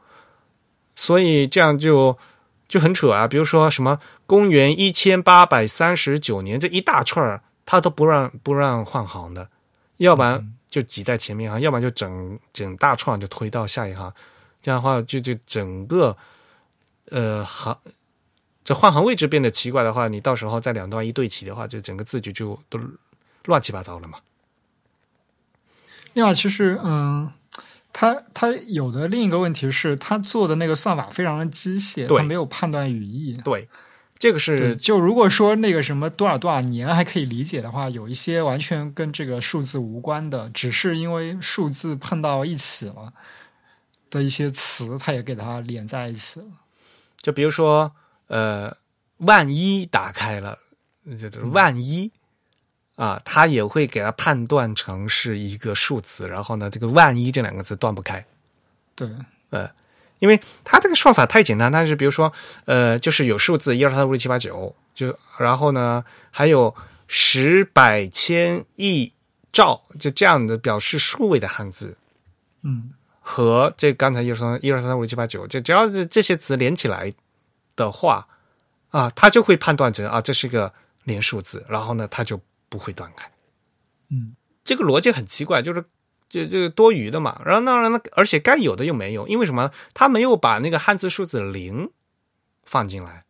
[0.97, 2.19] 所以这样就
[2.67, 3.29] 就很扯啊。
[3.29, 9.49] 比如说什么公元一千八百三十九年这一大串儿，他都不让不让换行的，
[9.99, 14.11] 要不然就挤在前面哈，要不然就整整大串就推到下一行，
[14.63, 16.17] 这样的话就就整个
[17.11, 17.79] 呃行
[18.69, 22.79] 这换行位置变得奇怪的话，你到时候在两端一对齐的话，就整个字句就都
[23.47, 24.19] 乱七八糟了嘛。
[26.13, 27.33] 另外，其实嗯，
[27.95, 33.41] 他他有的另一个问题是，他做的那个算法非常的机械，对它没有判断语义。
[33.43, 33.71] 对，
[34.19, 43.15] 这个，是就如果说那个什么多少多少年还可以理解的话，有一些完全跟这个数字无关的，只是因为数字碰到一起了
[44.11, 46.47] 的一些词，他也给它连在一起了。
[47.23, 47.93] 就比如说
[48.29, 48.75] 呃，
[49.19, 50.57] 万一打开了，
[51.11, 52.11] 就是万一。
[52.97, 58.27] 啊，它也会给它判断成是一个数词，然后呢，这个“万一”这两个字断不开，
[58.97, 59.09] 对，
[59.51, 59.71] 呃，
[60.19, 62.33] 因为它这个算法太简单，但是比如说，
[62.65, 66.75] 呃，就是有数字一二三四五六七八九，就然后呢还有
[67.07, 69.13] 十百千亿
[69.53, 71.97] 兆，就这样的表示数位的汉字。
[72.63, 72.91] 嗯。
[73.21, 77.15] 和这刚才一二三一二三四五六七八九，这只要是这些词连起来
[77.79, 78.27] 的话，
[78.91, 80.73] 啊，它就会判断成啊这是一个
[81.05, 82.39] 连数字，然后呢它就
[82.69, 83.31] 不会断开。
[84.11, 84.35] 嗯
[84.65, 85.83] 这个逻辑很奇怪，就是
[86.29, 87.41] 就这个多余的嘛。
[87.45, 89.71] 然后当然了，而且该有的又没有，因为什么？
[89.95, 91.91] 他没有把那个汉字数字零
[92.65, 93.25] 放进来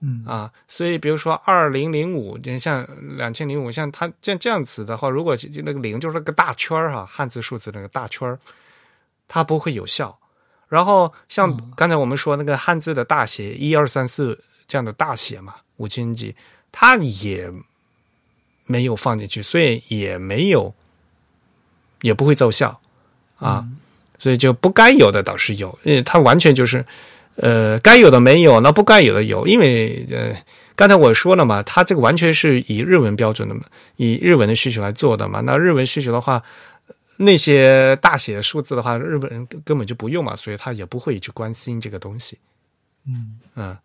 [0.00, 0.52] 嗯啊。
[0.68, 8.38] 所以比如说二零零五，像两千零五，像它这这样词的话，如果就那个零就是那个大圈儿哈，汉字数字那个大圈儿，
[9.26, 10.18] 它不会有效。
[10.74, 14.36] 然后像刚才我们说那个汉字的大写一二三四
[14.66, 16.34] 这样的大写嘛，五千级，
[16.72, 17.48] 它也
[18.66, 20.74] 没有放进去，所以也没有，
[22.02, 22.80] 也不会奏效
[23.38, 23.64] 啊，
[24.18, 26.84] 所以就不该有的倒是有，因为它完全就是，
[27.36, 30.34] 呃，该有的没有，那不该有的有，因为呃，
[30.74, 33.62] 刚才我说了嘛，它这个完全是以日文标准的嘛，
[33.94, 36.42] 以日文的需求来做的嘛，那日文需求的话，
[37.16, 42.38] 那些大写的数字的话，日本人根本就不用嘛，所以他也不会去关心这个东西。
[43.06, 43.76] 嗯嗯，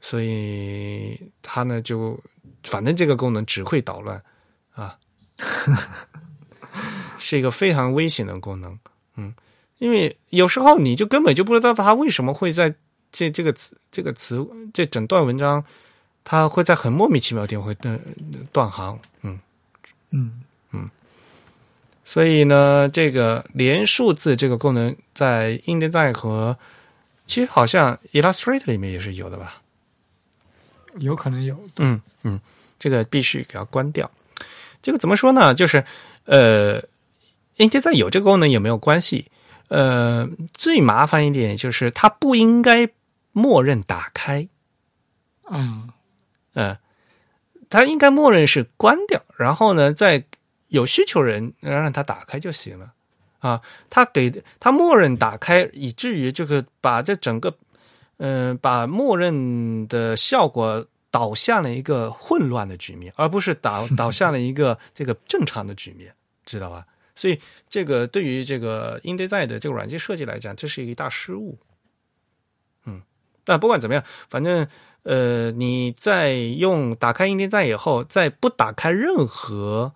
[0.00, 2.18] 所以他呢就
[2.64, 4.20] 反正这个功能只会捣乱
[4.72, 4.98] 啊，
[7.18, 8.78] 是一个非常危险的功能。
[9.16, 9.34] 嗯，
[9.78, 12.74] 因为有时候你就根本就不知道他为什么会在
[13.12, 15.64] 这这个词这个词这整段文章，
[16.24, 18.00] 它会在很莫名其妙地方会断
[18.52, 18.98] 断行。
[19.22, 19.38] 嗯
[20.10, 20.42] 嗯
[22.10, 26.56] 所以呢，这个连数字这个功能在 InDesign 和
[27.26, 29.60] 其实好像 Illustrator 里面也是有的吧？
[30.96, 31.54] 有可能有。
[31.76, 32.40] 嗯嗯，
[32.78, 34.10] 这个必须给它关掉。
[34.80, 35.52] 这个怎么说呢？
[35.52, 35.84] 就是
[36.24, 36.80] 呃
[37.58, 39.26] ，InDesign 有这个功能也没有关系。
[39.68, 42.88] 呃，最麻烦一点就是它不应该
[43.32, 44.48] 默认打开。
[45.50, 45.90] 嗯
[46.54, 46.78] 呃，
[47.68, 50.24] 它应该默认是关掉，然后呢，在
[50.68, 52.92] 有需求人让他打开就行了
[53.40, 53.60] 啊。
[53.90, 57.54] 他给他默认打开，以至于这个把这整个
[58.18, 66.12] 嗯、把默认的效果导向了一个混乱的局面，而不是导 导向了一个这个正常的局面，
[66.44, 66.84] 知道吧？
[67.14, 67.38] 所以
[67.68, 71.58] 这个对于这个 InDesign 的这个软件设计来讲，这是一个大失误。
[72.86, 73.02] 嗯，
[73.44, 74.66] 但不管怎么样，反正
[75.04, 79.94] 呃，你在用打开 InDesign 以后，在不打开任何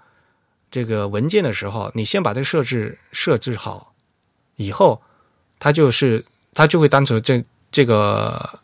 [0.73, 3.93] 这个文件的时候，你先把这个设置设置好，
[4.57, 5.01] 以后
[5.61, 6.25] 它就是
[6.55, 8.59] 它就会当成这这个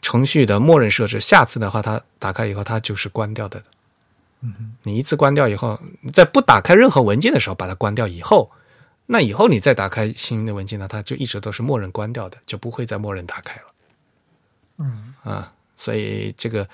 [0.00, 1.20] 程序的默认设置。
[1.20, 3.62] 下次的话，它打开以后，它就是关掉的。
[4.40, 5.78] 嗯你一次关掉以后，
[6.12, 8.50] 在不打开任何文件的时候把它关掉以后，
[9.06, 13.62] 那以后你再打开新的文件呢，它就一直都是默认关掉的，就不会再默认打开了。
[14.78, 16.68] 嗯啊，所以这个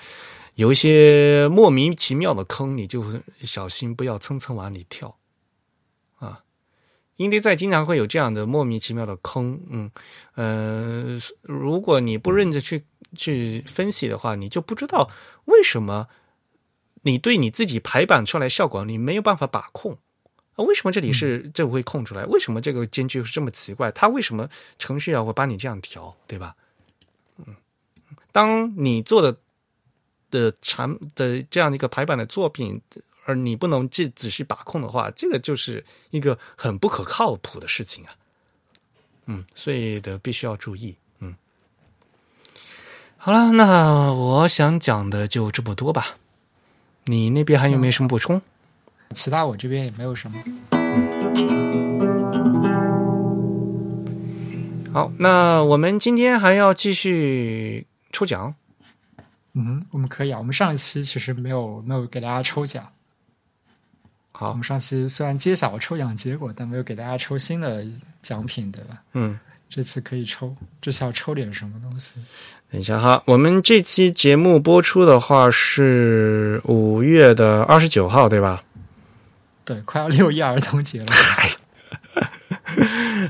[0.61, 3.03] 有一些莫名其妙的坑，你就
[3.41, 5.17] 小心不要蹭蹭往里跳
[6.19, 6.43] 啊。
[7.17, 9.91] InDesign 经常会有这样的莫名其妙的坑，嗯
[10.35, 12.85] 呃，如果你不认真去
[13.15, 15.09] 去分析的话，你就不知道
[15.45, 16.07] 为什么
[17.01, 19.97] 你对你自己排版出来效果你没有办法把控。
[20.53, 22.23] 啊为什么这里是这会空出来？
[22.25, 23.89] 为什么这个间距是这么奇怪？
[23.93, 24.47] 它为什么
[24.77, 26.55] 程序要会帮你这样调，对吧？
[27.37, 27.55] 嗯
[28.31, 29.35] 当你做的
[30.31, 32.81] 的产的这样的一个排版的作品，
[33.25, 38.15] 而你不能去仔细把控的话，这个就是一个很不可靠谱的事情啊。
[39.27, 40.95] 嗯，所以的必须要注意。
[41.19, 41.35] 嗯，
[43.17, 46.15] 好了，那我想讲的就这么多吧。
[47.05, 48.41] 你那边还有没有什么补充？
[49.13, 50.41] 其他我这边也没有什么。
[54.93, 58.55] 好，那我们今天还要继续抽奖。
[59.53, 60.37] 嗯哼，我们可以啊。
[60.37, 62.87] 我们上一期其实没有没有给大家抽奖。
[64.31, 67.85] 好我们，上期虽然揭晓了抽奖结果，但没有给大家抽新的
[68.21, 69.01] 奖品，对吧？
[69.13, 69.37] 嗯，
[69.69, 72.15] 这次可以抽，这次要抽点什么东西？
[72.71, 78.63] 等一下哈，我们这期节目播出的话是五月的二十九号，对吧？
[79.65, 81.07] 对，快要六一儿童节了。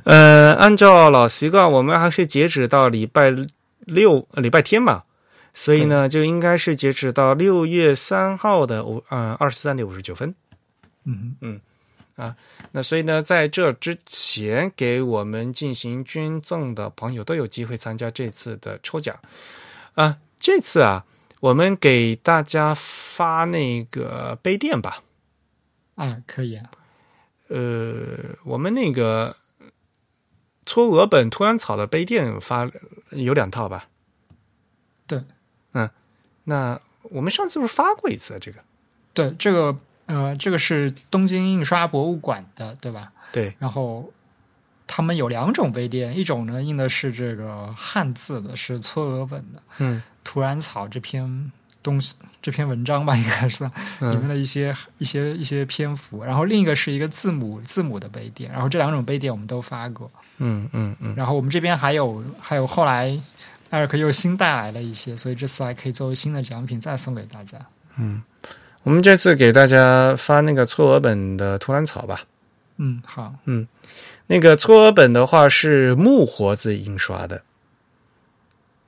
[0.06, 3.34] 呃，按照老习惯，我们还是截止到礼拜
[3.80, 5.04] 六、呃礼拜天嘛，
[5.54, 10.34] 所以呢，就应该是截止到六月三号的五呃二十三点五十九分。
[11.04, 11.60] 嗯嗯
[12.16, 12.36] 啊
[12.74, 19.18] 那所以呢，在这之前给我们进行捐赠的朋友都有机会参加这次的抽奖
[19.96, 20.18] 啊。
[20.40, 21.06] 这次啊，
[21.40, 25.04] 我们给大家发那个杯垫吧。
[25.96, 26.70] 啊，可以啊。
[27.50, 29.36] 呃，我们那个
[30.66, 32.70] 搓鹅本突然草的杯垫发
[33.12, 33.88] 有两套吧？
[36.52, 38.38] 那我们上次不是发过一次啊？
[38.42, 38.60] 这个
[39.14, 39.76] 对，这个
[40.08, 43.14] 呃，这个是东京印刷博物馆的，对吧？
[43.32, 44.12] 对，然后
[44.86, 51.52] 他们有两种杯垫，一种呢印的是这个汉字的，是嵯峨本的嗯《土壤草》这篇
[51.82, 53.72] 东西，这篇文章吧，应该是里
[54.02, 56.24] 嗯面的一些、一些一些篇幅。
[56.24, 60.12] 然后另一个是一个字母字母的杯垫，然后这两种杯垫我们都发过。
[60.44, 63.18] 嗯嗯嗯，然后我们这边还有还有后来
[63.72, 67.58] 艾尔克又新带来了一些，所以这次还可以作为新的奖品再送给大家。
[67.98, 68.22] 嗯
[68.84, 72.22] 我们这次给大家发那个错额本的图兰草吧。
[72.78, 73.68] 嗯，好，嗯
[74.28, 77.44] 那个错额本的话是木活字印刷的，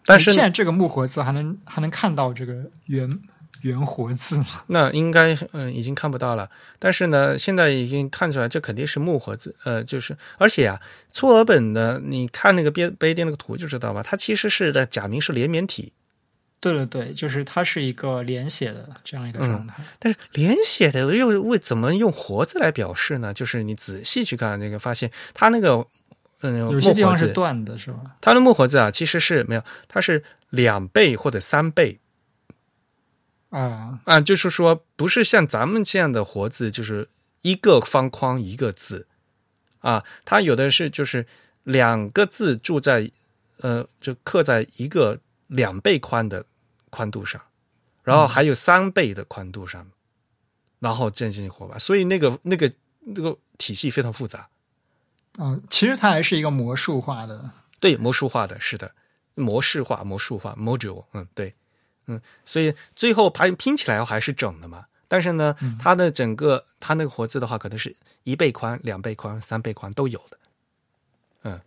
[0.06, 3.20] 但是现在这个木活字还能还能看到这个圆
[3.64, 4.46] 圆活字吗？
[4.68, 6.50] 那应该嗯、已经看不到了。
[6.80, 9.56] 但是呢，现在已经看出来，这肯定是木活字。
[9.64, 10.80] 呃，就是而且啊，
[11.12, 15.94] 搓鹅本的，你看那个杯杯垫那个图就知道吧，它其实是的假名是连绵体，
[16.60, 19.76] 对对对，就是它是一个连写的这样一个状态。
[19.98, 23.34] 但是连写的又为怎么用活字来表示呢？
[23.34, 25.86] 就是你仔细去看那个，发现它那个
[26.42, 28.00] 嗯，有些地方是断的，是吧？
[28.20, 31.98] 它的木活字啊，其实是没有，它是两倍或者三倍。
[33.54, 37.08] 啊，啊，就是说不是像咱们这样的活字，就是
[37.42, 39.08] 一个方框一个字。
[39.80, 41.28] 啊，它有的是就是
[41.64, 43.12] 两个字住在
[43.58, 46.46] 呃，就刻在一个两倍宽的
[46.90, 47.42] 宽度上，
[48.02, 49.92] 然后还有三倍的宽度上，
[50.80, 52.72] 然后进行活吧，所以那个那个
[53.02, 54.50] 那个体系非常复杂。
[55.38, 58.96] 啊，其实它还是一个魔术化的，对，魔术化的，是的，
[59.36, 61.54] 模式化、魔术化 （module），嗯，对，
[62.08, 64.86] 嗯，所以最后拼拼起来还是整的嘛。
[65.08, 70.38] 但是呢，它的整个它那个活字的话，可能是一倍宽、两倍宽、三倍宽都有的，
[71.44, 71.62] 嗯，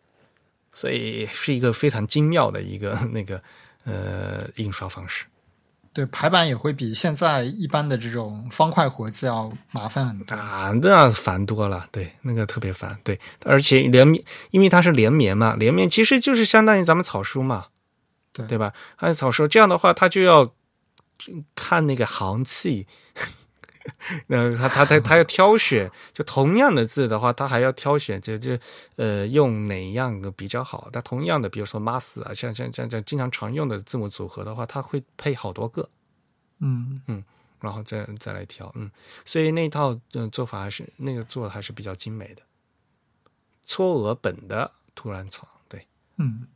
[0.73, 3.41] 所以是一个非常精妙的一个 那个
[3.85, 5.27] 呃印刷方式。
[5.93, 10.35] 对，排版也会比现在一般的这种方块活字要麻烦很多。
[10.35, 17.69] 啊，那烦多了，对，那个特别烦，对，而且连绵，因为它是连绵嘛，连绵其实就是相当于咱们草书嘛，
[18.37, 18.73] 对对吧？
[18.97, 20.53] 还有草书这样的话，他就要
[21.55, 22.87] 看那个行气，
[24.29, 28.59] 那他他他他要挑选，就同样的字的话，他还要挑选，就就
[28.97, 30.89] 呃用哪样的比较好。
[30.93, 35.89] 他同样的，比如说 mas 啊，像像像像经常常用的字母组合的话，他会配好多个。
[36.59, 37.23] 嗯嗯，
[37.61, 38.91] 然后再再来挑，嗯，
[39.25, 42.43] 所以那套嗯做法还是那个做的还是比较精美的，
[43.65, 45.87] 搓额本的突然草，对，
[46.17, 46.47] 嗯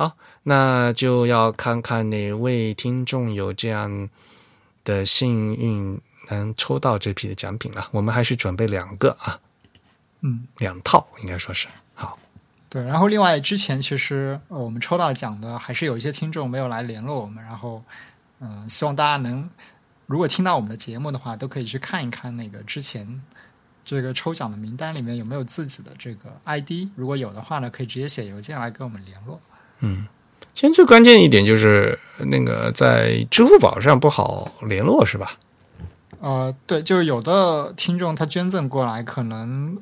[0.00, 4.08] 好，那就要看看哪位听众有这样
[4.82, 6.00] 的幸运
[6.30, 7.86] 能抽到这批的奖品了。
[7.90, 9.38] 我们还是准备两个啊，
[10.22, 12.18] 嗯，两套应该说是好，
[12.70, 12.82] 对。
[12.84, 17.84] 然后另外之前其实呃我们抽到奖的还是有一些听众没有来联络我们，然后
[18.38, 19.46] 嗯、呃希望大家能
[20.06, 23.22] 如果听到我们的节目的话，都可以去看一看那个之前。
[23.82, 26.88] 这个抽奖的名单里面有没有自己的这个 ID？
[26.94, 29.40] 如果有的话呢，可以直接写邮件来跟我们联络。
[29.80, 30.06] 嗯。
[30.54, 35.38] 现在最关键一点就是那个在支付宝上不好联络是吧？
[36.20, 39.78] 呃，对，就是有的听众他捐赠过来，可能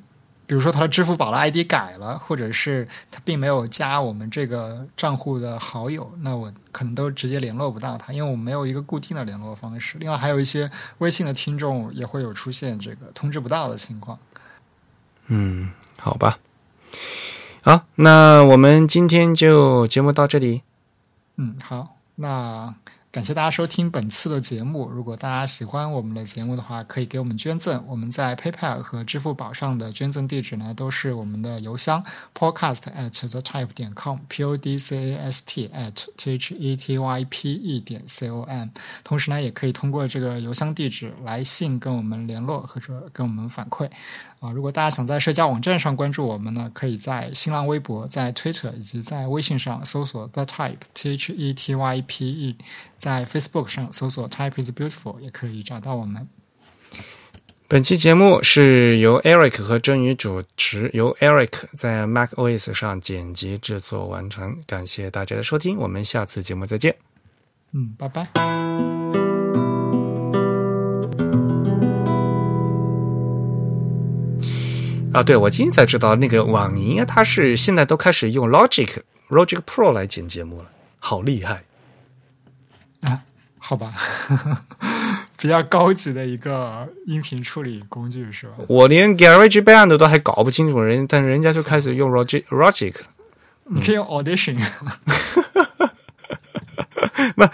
[0.46, 9.98] 比如说他的支付宝的 ID 改了，或者是他并没有加我们这个账户的好友，那我可能都直接联络不到他，因为我们没有一个固定的联络方式。
[9.98, 14.16] 另外还有一些微信的听众也会有出现这个通知不到的情况。
[15.26, 16.38] 嗯，好吧。
[17.68, 20.62] 好，那我们今天就节目到这里。
[21.36, 22.74] 嗯，好，那
[23.12, 24.88] 感谢大家收听本次的节目。
[24.88, 27.84] 如果大家喜欢我们的节目的话，可以给我们捐赠。
[27.86, 32.02] 我们在 PayPal 和支付宝上的捐赠地址呢，都是我们的邮箱
[32.34, 36.54] podcast at the type 点 com，p o d c a s t at t h
[36.54, 38.68] e t y p e 点 c o m。
[39.04, 43.90] 同时呢，也可以通过这个邮箱地址来信跟我们联络或者跟我们反馈。
[44.40, 52.56] 啊，如果大家想在社交网站上关注我们呢，可以在新浪微博、在 Twitter 以及在微信上搜索 The Type T H E T Y P E，
[52.96, 56.28] 在 Facebook 上搜索 Type is Beautiful 也可以找到我们。
[57.66, 64.56] 本期节目是由 Eric 和真宇主持，由 Eric 在 Mac OS 上剪辑制作完成。
[64.66, 66.96] 感谢大家的收听，我们下次节目再见。
[67.72, 69.27] 嗯，拜拜。
[75.18, 78.88] 啊，对，我今天才知道，那个网银啊，它是现在都开始用 Logic
[79.30, 80.66] Logic Pro 来剪节目了，
[81.00, 81.64] 好厉害！
[83.02, 83.22] 啊，
[83.58, 83.92] 好吧，
[85.36, 88.54] 比较高级的一个音频处理工具是吧？
[88.68, 92.94] 我连 Garage Band 都还搞不清楚人，但人家就开始用 Logic Logic。
[93.64, 94.56] 你可以用 Audition，
[97.36, 97.50] 那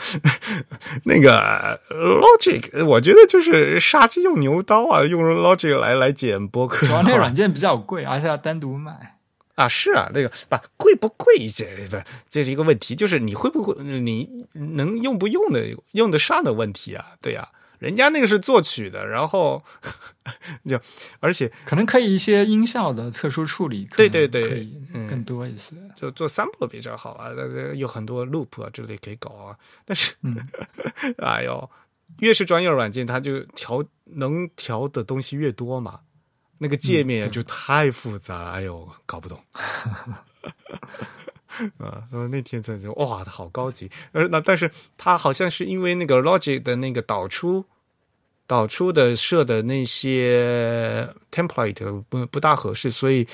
[1.04, 6.86] 那个 Logic，我觉得就是杀鸡用牛刀啊，用 Logic 来来剪播客。
[6.86, 9.16] 主要那个软件比较贵，而且要单独买。
[9.56, 11.96] 啊，是啊，那个不贵不贵，这不
[12.28, 17.04] 这是一个问题，就是你会不会你能用不用的用得上的问题啊？
[17.22, 17.48] 对呀、
[17.84, 19.62] 人家那个是作曲的，然后
[20.66, 20.80] 就
[21.20, 25.76] 而且可能可以一些音效的特殊处理，对对对可以嗯更多一些。
[25.94, 27.28] 就做 sample 比较好啊，
[27.74, 30.34] 有很多 loop 啊之类可以搞啊， 但是，嗯
[31.18, 31.70] 哎呦，
[32.20, 36.00] 越是专业软件，它就调能调的东西越多嘛，
[36.58, 39.38] 那个界面就太复杂了，哎呦，搞不懂。
[41.78, 47.64] 啊，呃那天在就哇，它好高级，呃，那但是它好像是因为那个 Logic 的那个导出，
[48.46, 53.26] 导出的设的那些 template 不不大合适，所以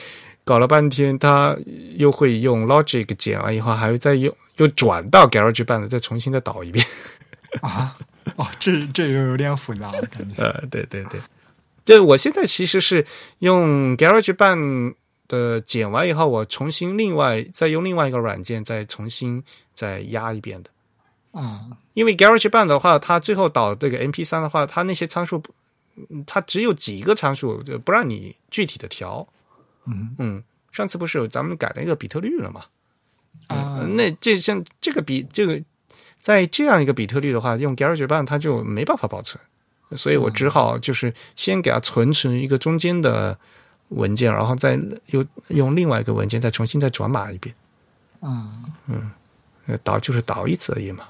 [0.45, 1.57] 搞了半天，他
[1.97, 6.85] 又会用 Logic 剪完以后，还会再用又转到 GarageBand 再重新再导一遍。
[7.63, 7.97] 啊，
[8.37, 10.37] 哦，这这又有点复杂了，感觉。
[10.43, 11.21] 呃，对对对，
[11.85, 13.05] 就我现在其实是
[13.41, 14.95] 用 GarageBand
[15.27, 19.43] 的剪完以后，我重新另外再用另外一个软件再重新
[19.75, 20.71] 再压一遍的，
[21.33, 21.67] 啊，
[22.01, 25.43] 因为 GarageBand 的话，它最后导这个 MP 3的话，它那些参数，
[26.09, 29.29] 嗯它只有几个参数，就不让你具体的调。
[29.85, 32.63] 嗯嗯，上次不是有咱们改了一个比特率了嘛？
[33.49, 35.63] 啊嗯那这像这个比这个，
[36.23, 39.39] 在这样一个比特率的话，用 GarageBand 它就没办法保存，
[39.95, 43.39] 所以我只好就是先给它存成一个中间的
[43.89, 47.55] 文件，然后再又用另外一个文件再重新再转码一遍，
[48.21, 48.57] 啊
[48.87, 49.11] 嗯
[49.67, 51.07] 呃导就是导一次而已嘛。